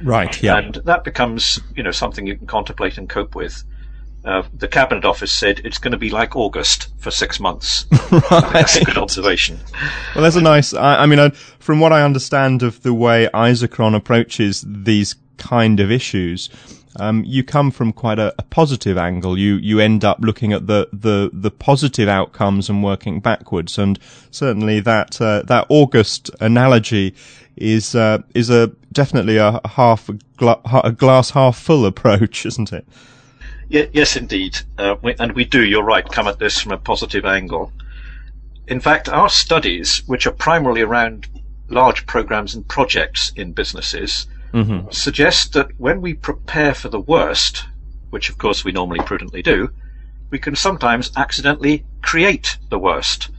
Right, 0.03 0.43
yeah. 0.43 0.59
And 0.59 0.75
that 0.85 1.05
becomes, 1.05 1.61
you 1.75 1.83
know, 1.83 1.91
something 1.91 2.27
you 2.27 2.37
can 2.37 2.47
contemplate 2.47 2.99
and 2.99 3.09
cope 3.09 3.35
with. 3.35 3.63
Uh, 4.27 4.43
the 4.53 4.67
Cabinet 4.67 5.05
Office 5.05 5.33
said 5.33 5.61
it's 5.65 5.79
going 5.79 5.93
to 5.93 5.99
be 5.99 6.11
like 6.11 6.35
August 6.35 6.89
for 6.99 7.13
six 7.13 7.39
months. 7.39 7.87
right. 8.11 8.23
That's 8.53 8.77
a 8.77 8.85
good 8.85 8.99
observation. 8.99 9.61
Well, 10.15 10.25
that's 10.25 10.35
a 10.35 10.41
nice. 10.41 10.75
I, 10.75 11.05
I 11.05 11.07
mean, 11.07 11.21
I, 11.21 11.31
from 11.31 11.79
what 11.79 11.93
I 11.93 12.03
understand 12.03 12.65
of 12.65 12.83
the 12.83 12.93
way 12.93 13.29
Isochron 13.33 13.95
approaches 13.95 14.65
these 14.67 15.15
kind 15.37 15.79
of 15.79 15.93
issues, 15.93 16.51
um, 16.99 17.23
you 17.25 17.45
come 17.45 17.71
from 17.71 17.93
quite 17.93 18.19
a, 18.19 18.35
a, 18.39 18.43
positive 18.43 18.99
angle. 18.99 19.39
You 19.39 19.55
you 19.57 19.79
end 19.79 20.05
up 20.05 20.19
looking 20.21 20.53
at 20.53 20.67
the, 20.67 20.89
the, 20.93 21.31
the 21.33 21.51
positive 21.51 22.09
outcomes 22.09 22.69
and 22.69 22.83
working 22.83 23.21
backwards. 23.21 23.79
And 23.79 23.99
certainly 24.31 24.81
that 24.81 25.21
uh, 25.21 25.43
that 25.43 25.67
August 25.69 26.31
analogy 26.41 27.15
is 27.57 27.95
uh, 27.95 28.23
is 28.35 28.51
a 28.51 28.69
definitely 28.93 29.37
a 29.37 29.61
half 29.65 30.09
a, 30.09 30.17
a, 30.83 30.93
glass 30.93 31.31
half 31.31 31.57
full 31.57 31.87
approach, 31.87 32.45
isn't 32.47 32.73
it? 32.73 32.87
Yes, 33.69 34.17
indeed. 34.17 34.59
Uh, 34.79 34.97
we, 35.03 35.15
and 35.19 35.33
we 35.33 35.45
do. 35.45 35.65
You're 35.65 35.83
right. 35.83 36.09
Come 36.09 36.29
at 36.29 36.39
this 36.39 36.61
from 36.61 36.73
a 36.73 36.79
positive 36.79 37.25
angle. 37.25 37.73
In 38.69 38.81
fact, 38.81 39.09
our 39.09 39.29
studies, 39.29 40.03
which 40.07 40.27
are 40.27 40.33
primarily 40.33 40.83
around 40.83 41.27
large 41.69 42.07
programs 42.07 42.55
and 42.55 42.67
projects 42.69 43.33
in 43.35 43.53
businesses, 43.53 44.27
mm-hmm. 44.53 44.91
suggests 44.91 45.49
that 45.49 45.69
when 45.79 46.01
we 46.01 46.15
prepare 46.15 46.75
for 46.75 46.89
the 46.89 47.01
worst, 47.01 47.65
which 48.11 48.31
of 48.31 48.39
course 48.39 48.65
we 48.65 48.73
normally 48.73 49.01
prudently 49.01 49.43
do, 49.43 49.71
we 50.31 50.39
can 50.39 50.55
sometimes 50.57 51.11
accidentally 51.17 51.85
create 52.03 52.59
the 52.71 52.79
worst. 52.79 53.31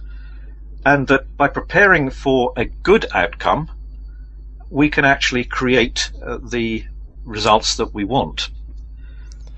and 0.88 1.08
that 1.08 1.36
by 1.36 1.50
preparing 1.50 2.10
for 2.10 2.54
a 2.56 2.64
good 2.64 3.06
outcome, 3.14 3.70
we 4.70 4.90
can 4.90 5.04
actually 5.04 5.44
create 5.44 6.10
uh, 6.24 6.38
the 6.42 6.86
results 7.26 7.76
that 7.76 7.94
we 7.94 8.06
want. 8.06 8.50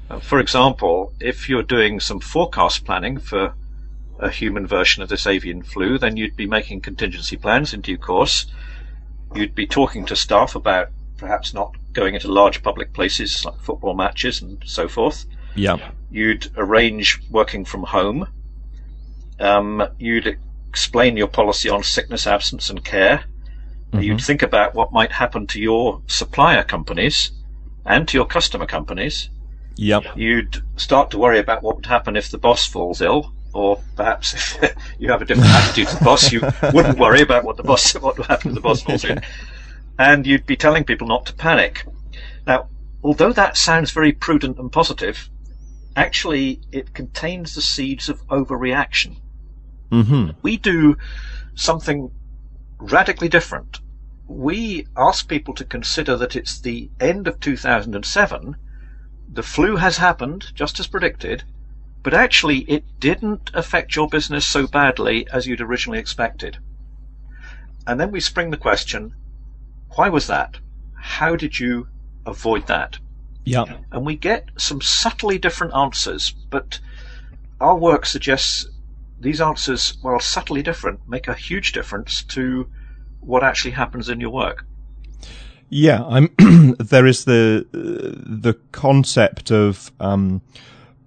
Uh, 0.10 0.20
for 0.20 0.40
example, 0.40 1.14
if 1.20 1.48
you're 1.48 1.64
doing 1.64 2.00
some 2.00 2.20
forecast 2.20 2.86
planning 2.86 3.20
for 3.20 3.54
a 4.20 4.30
human 4.30 4.68
version 4.68 5.02
of 5.04 5.10
this 5.10 5.28
avian 5.28 5.64
flu, 5.64 5.98
then 5.98 6.18
you'd 6.18 6.36
be 6.36 6.48
making 6.48 6.82
contingency 6.82 7.38
plans 7.38 7.74
in 7.74 7.82
due 7.82 7.98
course. 7.98 8.48
You'd 9.34 9.56
be 9.56 9.68
talking 9.68 10.06
to 10.08 10.16
staff 10.16 10.56
about 10.56 10.90
perhaps 11.18 11.54
not 11.54 11.76
going 11.94 12.16
into 12.16 12.32
large 12.32 12.64
public 12.64 12.94
places 12.94 13.46
like 13.46 13.60
football 13.60 13.94
matches 13.94 14.42
and 14.42 14.62
so 14.66 14.88
forth. 14.88 15.26
Yeah. 15.56 15.92
You'd 16.10 16.52
arrange 16.58 17.22
working 17.30 17.66
from 17.66 17.84
home. 17.84 18.28
Um, 19.40 19.88
you'd 20.00 20.38
explain 20.70 21.18
your 21.18 21.28
policy 21.28 21.70
on 21.70 21.84
sickness, 21.84 22.28
absence, 22.28 22.70
and 22.70 22.84
care. 22.84 23.24
Mm-hmm. 23.92 24.02
You'd 24.02 24.22
think 24.22 24.42
about 24.42 24.76
what 24.76 24.92
might 24.92 25.12
happen 25.12 25.48
to 25.48 25.62
your 25.62 26.02
supplier 26.08 26.64
companies 26.64 27.32
and 27.86 28.08
to 28.08 28.18
your 28.18 28.26
customer 28.26 28.66
companies. 28.66 29.30
Yep. 29.80 30.18
You'd 30.18 30.62
start 30.76 31.12
to 31.12 31.18
worry 31.18 31.40
about 31.40 31.64
what 31.64 31.78
would 31.78 31.86
happen 31.86 32.18
if 32.18 32.30
the 32.32 32.38
boss 32.38 32.66
falls 32.66 33.00
ill, 33.00 33.32
or 33.54 33.82
perhaps 33.96 34.34
if 34.34 34.76
you 35.00 35.10
have 35.10 35.22
a 35.22 35.26
different 35.26 35.50
attitude 35.52 35.88
to 35.88 35.96
the 35.96 36.04
boss, 36.04 36.34
you 36.34 36.42
wouldn't 36.74 37.00
worry 37.00 37.22
about 37.22 37.46
what 37.46 37.56
the 37.56 37.64
boss 37.64 37.94
what 38.02 38.18
would 38.18 38.28
happen 38.28 38.50
if 38.50 38.56
the 38.56 38.62
boss 38.62 38.82
falls 38.82 39.06
ill, 39.06 39.20
and 39.98 40.28
you'd 40.28 40.46
be 40.46 40.58
telling 40.58 40.84
people 40.84 41.08
not 41.08 41.28
to 41.28 41.34
panic. 41.34 41.86
Now, 42.46 42.68
although 43.02 43.32
that 43.32 43.56
sounds 43.56 43.92
very 43.92 44.12
prudent 44.12 44.60
and 44.60 44.70
positive, 44.70 45.30
actually 45.96 46.60
it 46.74 46.94
contains 46.94 47.56
the 47.56 47.62
seeds 47.62 48.10
of 48.10 48.28
overreaction. 48.28 49.16
Mm-hmm. 49.94 50.32
We 50.42 50.58
do 50.58 50.98
something 51.56 52.12
radically 52.80 53.30
different. 53.30 53.80
We 54.28 54.88
ask 54.98 55.30
people 55.30 55.54
to 55.54 55.64
consider 55.64 56.18
that 56.18 56.36
it's 56.36 56.60
the 56.60 56.90
end 57.00 57.30
of 57.30 57.40
2007, 57.40 58.58
the 59.32 59.44
flu 59.44 59.76
has 59.76 59.98
happened, 59.98 60.52
just 60.56 60.80
as 60.80 60.88
predicted, 60.88 61.44
but 62.02 62.14
actually 62.14 62.60
it 62.60 62.84
didn't 63.00 63.52
affect 63.54 63.96
your 63.96 64.08
business 64.08 64.46
so 64.46 64.68
badly 64.68 65.28
as 65.32 65.46
you'd 65.46 65.62
originally 65.62 66.00
expected. 66.00 66.58
And 67.86 68.00
then 68.00 68.12
we 68.12 68.20
spring 68.20 68.52
the 68.52 68.58
question, 68.58 69.14
why 69.96 70.10
was 70.10 70.28
that? 70.28 70.58
How 70.94 71.36
did 71.36 71.60
you 71.60 71.88
avoid 72.26 72.68
that? 72.68 73.00
Yeah. 73.46 73.66
And 73.92 74.06
we 74.06 74.16
get 74.16 74.50
some 74.58 74.82
subtly 74.82 75.38
different 75.38 75.74
answers, 75.74 76.32
but 76.50 76.80
our 77.60 77.76
work 77.76 78.06
suggests 78.06 78.68
these 79.20 79.42
answers, 79.42 79.98
while 80.02 80.20
subtly 80.20 80.64
different, 80.64 81.08
make 81.08 81.28
a 81.28 81.34
huge 81.34 81.72
difference 81.72 82.24
to 82.24 82.70
what 83.20 83.44
actually 83.44 83.72
happens 83.72 84.08
in 84.08 84.22
your 84.22 84.30
work. 84.30 84.66
Yeah, 85.70 86.04
I'm. 86.04 86.30
there 86.80 87.06
is 87.06 87.26
the 87.26 87.68
the 87.72 88.56
concept 88.72 89.52
of 89.52 89.92
um, 90.00 90.42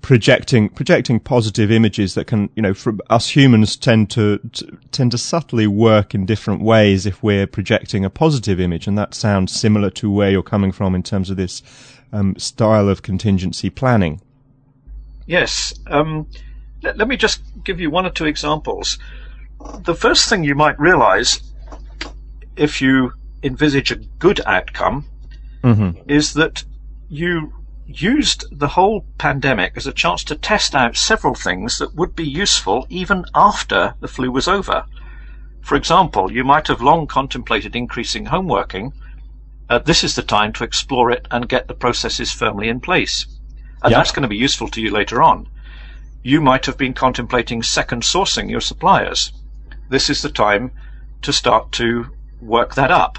projecting 0.03 0.69
projecting 0.69 1.19
positive 1.19 1.71
images 1.71 2.15
that 2.15 2.27
can, 2.27 2.51
you 2.55 2.63
know, 2.63 2.75
from 2.75 3.01
us 3.09 3.29
humans 3.29 3.77
tend 3.77 4.11
to, 4.11 4.39
to, 4.53 4.79
tend 4.91 5.13
to 5.13 5.19
subtly 5.19 5.67
work 5.67 6.15
in 6.15 6.27
different 6.27 6.61
ways 6.61 7.07
if 7.07 7.23
we're 7.23 7.47
projecting 7.47 8.05
a 8.05 8.11
positive 8.11 8.61
image, 8.61 8.87
and 8.87 8.99
that 8.99 9.15
sounds 9.15 9.53
similar 9.53 9.91
to 9.91 10.11
where 10.11 10.31
you're 10.31 10.43
coming 10.43 10.73
from 10.73 10.95
in 10.95 11.03
terms 11.03 11.31
of 11.31 11.37
this 11.37 11.63
um, 12.13 12.37
style 12.37 12.89
of 12.89 13.03
contingency 13.03 13.71
planning. 13.71 14.21
Yes. 15.27 15.73
Um, 15.87 16.29
let, 16.83 16.99
let 16.99 17.09
me 17.09 17.17
just 17.17 17.43
give 17.65 17.81
you 17.81 17.91
one 17.91 18.05
or 18.05 18.11
two 18.11 18.27
examples. 18.27 18.99
The 19.79 19.95
first 19.95 20.29
thing 20.29 20.43
you 20.45 20.57
might 20.57 20.79
realize 20.79 21.41
if 22.57 22.83
you 22.83 23.13
envisage 23.43 23.91
a 23.91 23.97
good 23.97 24.41
outcome 24.47 25.07
mm-hmm. 25.63 25.99
is 26.09 26.35
that 26.35 26.65
you 27.09 27.53
used 27.87 28.45
the 28.51 28.69
whole 28.69 29.05
pandemic 29.19 29.77
as 29.77 29.87
a 29.87 29.93
chance 29.93 30.25
to 30.25 30.37
test 30.37 30.75
out 30.75 30.97
several 30.97 31.35
things 31.35 31.79
that 31.79 31.95
would 31.95 32.15
be 32.15 32.27
useful 32.27 32.87
even 32.89 33.25
after 33.35 33.95
the 34.01 34.09
flu 34.09 34.31
was 34.31 34.49
over. 34.49 34.85
For 35.61 35.77
example, 35.77 36.33
you 36.33 36.45
might 36.45 36.69
have 36.69 36.81
long 36.81 37.07
contemplated 37.07 37.77
increasing 37.77 38.27
home 38.27 38.49
working. 38.49 38.93
Uh, 39.69 39.79
this 39.79 40.03
is 40.03 40.17
the 40.17 40.23
time 40.23 40.53
to 40.55 40.65
explore 40.65 41.11
it 41.11 41.27
and 41.31 41.49
get 41.49 41.69
the 41.69 41.75
processes 41.75 42.33
firmly 42.33 42.69
in 42.69 42.81
place. 42.81 43.27
And 43.83 43.91
Yep. 43.91 43.99
that's 43.99 44.13
going 44.13 44.23
to 44.23 44.29
be 44.29 44.37
useful 44.37 44.69
to 44.69 44.81
you 44.81 44.91
later 44.91 45.23
on. 45.23 45.49
You 46.23 46.41
might 46.41 46.67
have 46.67 46.79
been 46.79 46.95
contemplating 46.95 47.63
second 47.63 48.03
sourcing 48.03 48.51
your 48.51 48.61
suppliers. 48.61 49.33
This 49.89 50.09
is 50.09 50.23
the 50.23 50.31
time 50.31 50.71
to 51.23 51.33
start 51.33 51.73
to 51.73 52.07
work 52.41 52.75
that 52.75 52.91
up. 52.91 53.19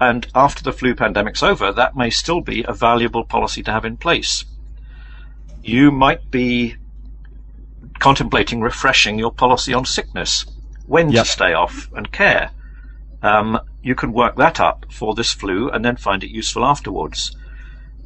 And 0.00 0.26
after 0.34 0.62
the 0.62 0.72
flu 0.72 0.94
pandemic's 0.94 1.42
over, 1.42 1.72
that 1.72 1.96
may 1.96 2.10
still 2.10 2.40
be 2.40 2.64
a 2.66 2.74
valuable 2.74 3.24
policy 3.24 3.62
to 3.62 3.72
have 3.72 3.84
in 3.84 3.96
place. 3.96 4.44
You 5.62 5.90
might 5.90 6.30
be 6.30 6.76
contemplating 7.98 8.60
refreshing 8.60 9.18
your 9.18 9.32
policy 9.32 9.72
on 9.72 9.84
sickness, 9.84 10.44
when 10.86 11.10
Yep. 11.10 11.24
to 11.24 11.30
stay 11.30 11.52
off 11.54 11.88
and 11.94 12.12
care. 12.12 12.50
Um, 13.22 13.58
you 13.82 13.94
can 13.94 14.12
work 14.12 14.36
that 14.36 14.60
up 14.60 14.86
for 14.90 15.14
this 15.14 15.32
flu 15.32 15.70
and 15.70 15.84
then 15.84 15.96
find 15.96 16.22
it 16.22 16.30
useful 16.30 16.64
afterwards. 16.64 17.34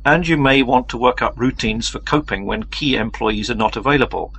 And 0.04 0.26
you 0.26 0.36
may 0.36 0.62
want 0.62 0.88
to 0.90 0.96
work 0.96 1.20
up 1.20 1.38
routines 1.38 1.88
for 1.88 1.98
coping 1.98 2.46
when 2.46 2.62
key 2.64 2.96
employees 2.96 3.50
are 3.50 3.54
not 3.54 3.76
available. 3.76 4.32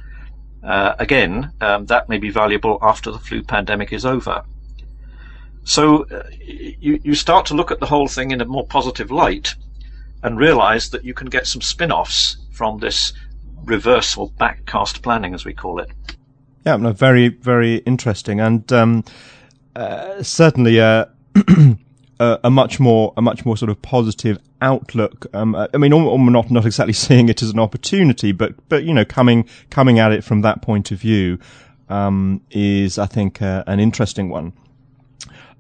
Uh, 0.64 0.94
again, 0.98 1.52
um, 1.62 1.86
that 1.88 2.10
may 2.10 2.18
be 2.18 2.30
valuable 2.30 2.80
after 2.82 3.12
the 3.12 3.20
flu 3.20 3.44
pandemic 3.44 3.92
is 3.92 4.06
over. 4.06 4.44
So 5.64 6.06
uh, 6.06 6.24
you, 6.40 7.00
you 7.04 7.16
start 7.16 7.46
to 7.48 7.54
look 7.54 7.72
at 7.72 7.80
the 7.80 7.86
whole 7.86 8.08
thing 8.08 8.32
in 8.32 8.42
a 8.42 8.46
more 8.46 8.66
positive 8.66 9.12
light 9.12 9.56
and 10.24 10.38
realize 10.38 10.90
that 10.90 11.04
you 11.04 11.14
can 11.14 11.28
get 11.28 11.48
some 11.48 11.62
spin-offs 11.62 12.38
from 12.52 12.80
this 12.80 13.14
reverse 13.64 14.18
or 14.18 14.30
backcast 14.32 15.02
planning, 15.02 15.34
as 15.34 15.46
we 15.46 15.54
call 15.54 15.80
it. 15.80 15.90
Yeah, 16.66 16.78
no, 16.78 16.92
very, 16.94 17.30
very 17.30 17.78
interesting, 17.78 18.40
and 18.40 18.72
um, 18.72 19.04
uh, 19.76 20.22
certainly 20.22 20.78
a, 20.78 21.10
a 22.20 22.40
a 22.44 22.50
much 22.52 22.80
more 22.80 23.14
a 23.18 23.22
much 23.22 23.46
more 23.46 23.58
sort 23.58 23.72
of 23.72 23.82
positive 23.82 24.38
outlook. 24.62 25.26
Um, 25.34 25.56
I 25.56 25.76
mean, 25.78 25.92
al- 25.92 26.10
al- 26.10 26.18
not 26.20 26.52
not 26.52 26.66
exactly 26.66 26.94
seeing 27.06 27.30
it 27.30 27.42
as 27.42 27.50
an 27.50 27.60
opportunity, 27.60 28.32
but 28.32 28.54
but 28.70 28.84
you 28.84 28.94
know, 28.94 29.06
coming 29.06 29.50
coming 29.72 29.98
at 29.98 30.12
it 30.12 30.24
from 30.24 30.42
that 30.42 30.62
point 30.62 30.92
of 30.92 31.00
view 31.00 31.40
um, 31.90 32.42
is, 32.52 33.00
I 33.00 33.08
think, 33.08 33.42
uh, 33.42 33.64
an 33.66 33.80
interesting 33.80 34.30
one. 34.30 34.54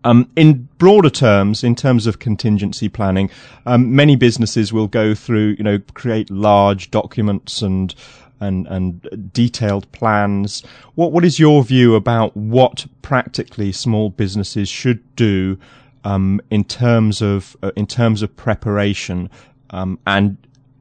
Um, 0.04 0.30
in 0.36 0.68
broader 0.78 1.12
terms, 1.12 1.64
in 1.64 1.76
terms 1.76 2.08
of 2.08 2.20
contingency 2.20 2.90
planning, 2.90 3.30
um, 3.66 3.96
many 3.96 4.16
businesses 4.16 4.74
will 4.74 4.88
go 4.88 5.14
through, 5.14 5.56
you 5.58 5.64
know, 5.64 5.80
create 5.94 6.30
large 6.30 6.90
documents 6.90 7.62
and 7.62 7.94
and 8.40 8.68
and 8.68 9.32
detailed 9.32 9.90
plans. 9.92 10.64
What 10.96 11.12
what 11.12 11.24
is 11.24 11.40
your 11.40 11.64
view 11.64 11.96
about 11.96 12.36
what 12.36 12.88
practically 13.02 13.72
small 13.72 14.10
businesses 14.10 14.68
should 14.68 15.16
do 15.16 15.60
um, 16.04 16.42
in 16.50 16.64
terms 16.64 17.22
of 17.22 17.56
uh, 17.62 17.72
in 17.76 17.86
terms 17.88 18.22
of 18.22 18.36
preparation, 18.36 19.30
um, 19.70 20.00
and 20.08 20.38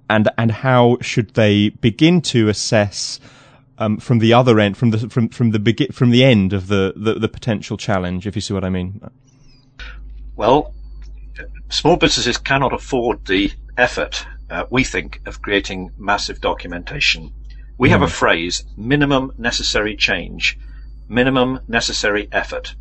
and 0.08 0.28
and 0.38 0.50
how 0.50 0.96
should 1.00 1.34
they 1.34 1.68
begin 1.68 2.22
to 2.22 2.48
assess? 2.48 3.20
Um, 3.82 3.96
from 3.96 4.18
the 4.18 4.34
other 4.34 4.60
end, 4.60 4.76
from 4.76 4.90
the 4.90 5.08
from 5.08 5.30
from 5.30 5.52
the 5.52 5.58
begin 5.58 5.90
from 5.90 6.10
the 6.10 6.22
end 6.22 6.52
of 6.52 6.68
the, 6.68 6.92
the 6.94 7.14
the 7.14 7.28
potential 7.28 7.78
challenge, 7.78 8.26
if 8.26 8.34
you 8.36 8.42
see 8.42 8.52
what 8.52 8.62
I 8.62 8.68
mean. 8.68 9.00
Well, 10.36 10.74
small 11.70 11.96
businesses 11.96 12.36
cannot 12.36 12.74
afford 12.74 13.26
the 13.26 13.50
effort, 13.78 14.26
uh, 14.50 14.64
we 14.70 14.84
think, 14.84 15.22
of 15.24 15.40
creating 15.40 15.92
massive 15.96 16.42
documentation. 16.42 17.32
We 17.78 17.88
have 17.88 18.02
a 18.02 18.08
phrase, 18.08 18.62
minimum 18.76 19.32
necessary 19.38 19.96
change, 19.96 20.58
minimum 21.08 21.60
necessary 21.66 22.28
effort. 22.32 22.74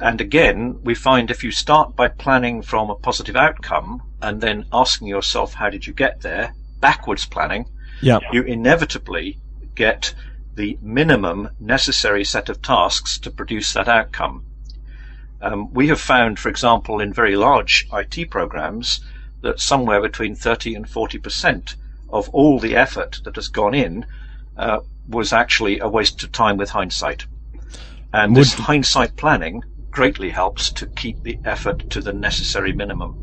And 0.00 0.20
again, 0.20 0.80
we 0.82 0.96
find 0.96 1.30
if 1.30 1.44
you 1.44 1.52
start 1.52 1.94
by 1.94 2.08
planning 2.08 2.62
from 2.62 2.90
a 2.90 2.96
positive 2.96 3.36
outcome 3.36 4.02
and 4.20 4.40
then 4.40 4.64
asking 4.72 5.06
yourself, 5.06 5.54
how 5.54 5.70
did 5.70 5.86
you 5.86 5.92
get 5.94 6.20
there? 6.22 6.52
Backwards 6.80 7.24
planning, 7.26 7.66
Yeah. 8.02 8.18
you 8.32 8.42
inevitably 8.42 9.38
get 9.76 10.14
the 10.54 10.78
minimum 10.80 11.50
necessary 11.60 12.24
set 12.24 12.48
of 12.48 12.62
tasks 12.62 13.18
to 13.18 13.30
produce 13.30 13.72
that 13.74 13.88
outcome. 13.88 14.44
Um, 15.40 15.72
we 15.72 15.88
have 15.88 16.00
found, 16.00 16.38
for 16.38 16.48
example, 16.48 16.98
in 16.98 17.12
very 17.12 17.36
large 17.36 17.86
IT 17.92 18.30
programs, 18.30 19.00
that 19.42 19.60
somewhere 19.60 20.00
between 20.00 20.34
30 20.34 20.74
and 20.74 20.88
40 20.88 21.18
percent 21.18 21.76
of 22.08 22.28
all 22.30 22.58
the 22.58 22.74
effort 22.74 23.20
that 23.24 23.36
has 23.36 23.48
gone 23.48 23.74
in 23.74 24.06
uh, 24.56 24.80
was 25.08 25.32
actually 25.32 25.78
a 25.78 25.88
waste 25.88 26.22
of 26.22 26.32
time 26.32 26.56
with 26.56 26.70
hindsight. 26.70 27.26
And 28.12 28.34
Would- 28.34 28.40
this 28.40 28.54
hindsight 28.54 29.16
planning 29.16 29.62
greatly 29.90 30.30
helps 30.30 30.70
to 30.72 30.86
keep 30.86 31.22
the 31.22 31.38
effort 31.44 31.90
to 31.90 32.00
the 32.00 32.12
necessary 32.12 32.72
minimum. 32.72 33.22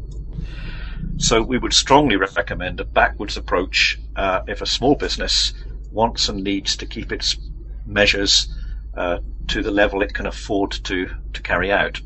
So 1.17 1.41
we 1.41 1.57
would 1.57 1.73
strongly 1.73 2.15
recommend 2.15 2.79
a 2.79 2.85
backwards 2.85 3.37
approach 3.37 3.99
uh, 4.15 4.41
if 4.47 4.61
a 4.61 4.65
small 4.65 4.95
business 4.95 5.53
wants 5.93 6.29
and 6.29 6.43
needs 6.43 6.75
to 6.77 6.85
keep 6.85 7.11
its 7.11 7.37
measures 7.85 8.47
uh, 8.95 9.19
to 9.47 9.61
the 9.61 9.71
level 9.71 10.01
it 10.01 10.13
can 10.13 10.25
afford 10.25 10.71
to 10.71 11.09
to 11.33 11.41
carry 11.41 11.71
out. 11.71 12.01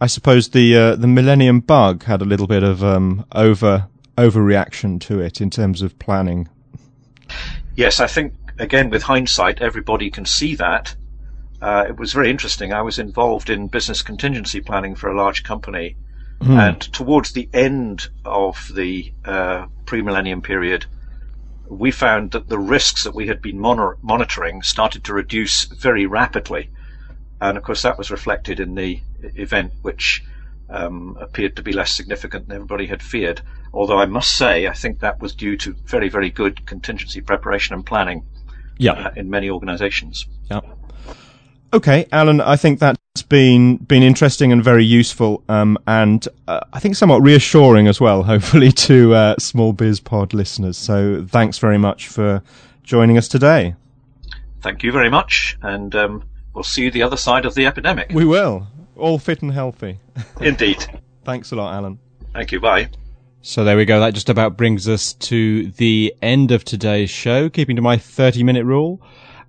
I 0.00 0.06
suppose 0.06 0.50
the 0.50 0.76
uh, 0.76 0.96
the 0.96 1.06
Millennium 1.06 1.60
Bug 1.60 2.04
had 2.04 2.20
a 2.20 2.24
little 2.24 2.46
bit 2.46 2.62
of 2.62 2.82
um, 2.82 3.24
over 3.32 3.88
overreaction 4.16 5.00
to 5.00 5.20
it 5.20 5.40
in 5.40 5.50
terms 5.50 5.82
of 5.82 5.98
planning. 5.98 6.48
Yes, 7.76 8.00
I 8.00 8.06
think 8.06 8.34
again 8.58 8.90
with 8.90 9.02
hindsight, 9.02 9.60
everybody 9.60 10.10
can 10.10 10.24
see 10.24 10.54
that. 10.56 10.94
Uh, 11.60 11.86
it 11.88 11.96
was 11.98 12.12
very 12.12 12.30
interesting. 12.30 12.72
I 12.72 12.82
was 12.82 12.98
involved 12.98 13.48
in 13.48 13.68
business 13.68 14.02
contingency 14.02 14.60
planning 14.60 14.94
for 14.94 15.08
a 15.08 15.16
large 15.16 15.44
company, 15.44 15.96
mm. 16.40 16.58
and 16.58 16.80
towards 16.80 17.32
the 17.32 17.48
end 17.54 18.08
of 18.24 18.70
the 18.74 19.12
uh, 19.24 19.66
pre-millennium 19.86 20.42
period, 20.42 20.86
we 21.68 21.90
found 21.90 22.32
that 22.32 22.48
the 22.48 22.58
risks 22.58 23.04
that 23.04 23.14
we 23.14 23.26
had 23.26 23.40
been 23.40 23.58
monitoring 23.58 24.62
started 24.62 25.04
to 25.04 25.14
reduce 25.14 25.64
very 25.64 26.06
rapidly. 26.06 26.70
And 27.40 27.56
of 27.56 27.64
course, 27.64 27.82
that 27.82 27.98
was 27.98 28.10
reflected 28.10 28.60
in 28.60 28.74
the 28.74 29.00
event, 29.22 29.72
which 29.82 30.24
um, 30.68 31.16
appeared 31.20 31.56
to 31.56 31.62
be 31.62 31.72
less 31.72 31.92
significant 31.92 32.48
than 32.48 32.56
everybody 32.56 32.86
had 32.86 33.02
feared. 33.02 33.40
Although 33.72 33.98
I 33.98 34.06
must 34.06 34.34
say, 34.34 34.66
I 34.66 34.72
think 34.72 35.00
that 35.00 35.20
was 35.20 35.34
due 35.34 35.56
to 35.58 35.74
very, 35.84 36.08
very 36.08 36.30
good 36.30 36.66
contingency 36.66 37.20
preparation 37.20 37.74
and 37.74 37.84
planning 37.84 38.24
yeah. 38.76 38.92
Uh, 38.92 39.10
in 39.14 39.30
many 39.30 39.50
organizations. 39.50 40.26
Yeah. 40.50 40.60
Okay, 41.72 42.06
Alan, 42.10 42.40
I 42.40 42.56
think 42.56 42.80
that's 43.14 43.22
been 43.22 43.76
been 43.76 44.02
interesting 44.02 44.50
and 44.50 44.64
very 44.64 44.84
useful, 44.84 45.44
um, 45.48 45.78
and 45.86 46.26
uh, 46.48 46.58
I 46.72 46.80
think 46.80 46.96
somewhat 46.96 47.22
reassuring 47.22 47.86
as 47.86 48.00
well. 48.00 48.22
Hopefully, 48.24 48.72
to 48.72 49.14
uh, 49.14 49.36
Small 49.38 49.72
Biz 49.72 50.00
Pod 50.00 50.34
listeners. 50.34 50.76
So, 50.76 51.24
thanks 51.28 51.58
very 51.58 51.78
much 51.78 52.08
for 52.08 52.42
joining 52.82 53.16
us 53.16 53.28
today. 53.28 53.76
Thank 54.62 54.82
you 54.82 54.90
very 54.90 55.10
much, 55.10 55.56
and 55.62 55.94
um, 55.94 56.24
we'll 56.54 56.64
see 56.64 56.82
you 56.82 56.90
the 56.90 57.04
other 57.04 57.16
side 57.16 57.44
of 57.44 57.54
the 57.54 57.66
epidemic. 57.66 58.10
We 58.12 58.24
will, 58.24 58.66
all 58.96 59.20
fit 59.20 59.42
and 59.42 59.52
healthy. 59.52 60.00
Indeed. 60.40 60.84
thanks 61.24 61.52
a 61.52 61.56
lot, 61.56 61.72
Alan. 61.72 62.00
Thank 62.32 62.50
you. 62.50 62.58
Bye. 62.58 62.88
So 63.42 63.62
there 63.62 63.76
we 63.76 63.84
go. 63.84 64.00
That 64.00 64.14
just 64.14 64.28
about 64.28 64.56
brings 64.56 64.88
us 64.88 65.12
to 65.12 65.70
the 65.72 66.12
end 66.20 66.50
of 66.50 66.64
today's 66.64 67.10
show. 67.10 67.48
Keeping 67.48 67.76
to 67.76 67.82
my 67.82 67.96
30 67.96 68.42
minute 68.42 68.64
rule. 68.64 69.00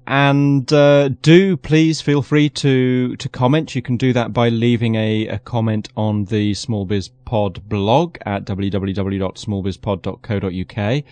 And 0.08 0.72
uh, 0.72 1.10
do 1.10 1.58
please 1.58 2.00
feel 2.02 2.22
free 2.22 2.50
to 2.50 3.16
to 3.16 3.30
comment. 3.30 3.74
You 3.76 3.82
can 3.82 3.98
do 3.98 4.14
that 4.14 4.34
by 4.34 4.50
leaving 4.50 4.94
a, 4.96 5.28
a 5.28 5.40
comment 5.40 5.90
on 5.98 6.26
the 6.26 6.54
Small 6.54 6.86
Biz 6.86 7.10
Pod 7.26 7.68
blog 7.68 8.18
at 8.26 8.46
www.smallbizpod.co.uk 8.46 11.04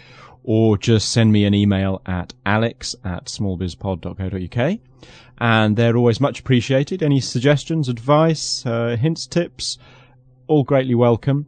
or 0.43 0.77
just 0.77 1.11
send 1.11 1.31
me 1.31 1.45
an 1.45 1.53
email 1.53 2.01
at 2.05 2.33
alex 2.45 2.95
at 3.03 3.25
smallbizpod.co.uk. 3.25 4.79
And 5.39 5.75
they're 5.75 5.97
always 5.97 6.21
much 6.21 6.41
appreciated. 6.41 7.01
Any 7.01 7.19
suggestions, 7.19 7.89
advice, 7.89 8.65
uh, 8.65 8.97
hints, 8.99 9.25
tips, 9.25 9.77
all 10.47 10.63
greatly 10.63 10.95
welcome. 10.95 11.47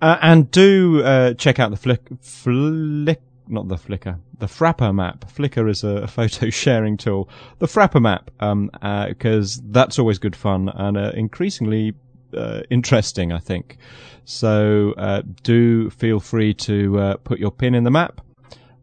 Uh, 0.00 0.18
and 0.22 0.50
do 0.50 1.02
uh, 1.02 1.34
check 1.34 1.58
out 1.58 1.70
the 1.70 1.76
flick, 1.76 2.00
flick 2.20 3.20
not 3.48 3.68
the 3.68 3.76
Flickr, 3.76 4.18
the 4.38 4.46
Frapper 4.46 4.94
map. 4.94 5.24
Flickr 5.32 5.68
is 5.70 5.84
a, 5.84 6.06
photo 6.16 6.50
sharing 6.50 6.96
tool. 6.96 7.28
The 7.58 7.66
Frapper 7.66 8.00
map, 8.00 8.30
um, 8.40 8.70
because 9.08 9.58
uh, 9.58 9.62
that's 9.70 9.98
always 9.98 10.18
good 10.18 10.36
fun 10.36 10.68
and 10.68 10.96
uh, 10.96 11.12
increasingly 11.14 11.94
uh, 12.36 12.62
interesting, 12.70 13.32
I 13.32 13.38
think. 13.38 13.78
So 14.24 14.94
uh, 14.96 15.22
do 15.42 15.90
feel 15.90 16.20
free 16.20 16.54
to 16.54 16.98
uh, 16.98 17.16
put 17.18 17.38
your 17.38 17.50
pin 17.50 17.74
in 17.74 17.84
the 17.84 17.90
map. 17.90 18.20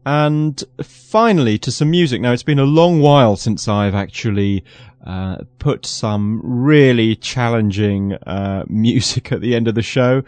And 0.06 0.62
finally, 0.82 1.56
to 1.58 1.70
some 1.70 1.90
music. 1.90 2.20
Now, 2.20 2.32
it's 2.32 2.42
been 2.42 2.58
a 2.58 2.64
long 2.64 3.00
while 3.00 3.36
since 3.36 3.68
I've 3.68 3.94
actually 3.94 4.62
uh, 5.06 5.38
put 5.58 5.86
some 5.86 6.42
really 6.44 7.16
challenging 7.16 8.18
music 8.66 9.32
at 9.32 9.40
the 9.40 9.54
end 9.54 9.66
of 9.66 9.74
the 9.74 9.82
show. 9.82 10.22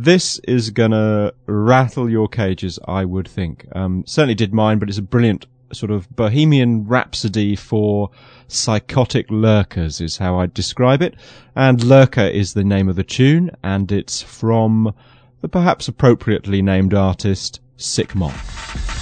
This 0.00 0.38
is 0.44 0.70
gonna 0.70 1.32
rattle 1.46 2.08
your 2.08 2.28
cages, 2.28 2.78
I 2.86 3.04
would 3.04 3.26
think. 3.26 3.66
Um, 3.72 4.04
certainly 4.06 4.36
did 4.36 4.54
mine, 4.54 4.78
but 4.78 4.88
it's 4.88 4.96
a 4.96 5.02
brilliant 5.02 5.46
sort 5.72 5.90
of 5.90 6.08
bohemian 6.14 6.86
rhapsody 6.86 7.56
for 7.56 8.10
psychotic 8.46 9.28
lurkers 9.28 10.00
is 10.00 10.18
how 10.18 10.38
I'd 10.38 10.54
describe 10.54 11.02
it. 11.02 11.16
And 11.56 11.82
Lurker 11.82 12.28
is 12.28 12.54
the 12.54 12.62
name 12.62 12.88
of 12.88 12.94
the 12.94 13.02
tune, 13.02 13.50
and 13.64 13.90
it's 13.90 14.22
from 14.22 14.94
the 15.40 15.48
perhaps 15.48 15.88
appropriately 15.88 16.62
named 16.62 16.94
artist, 16.94 17.60
Sick 17.76 18.14
Moth. 18.14 18.97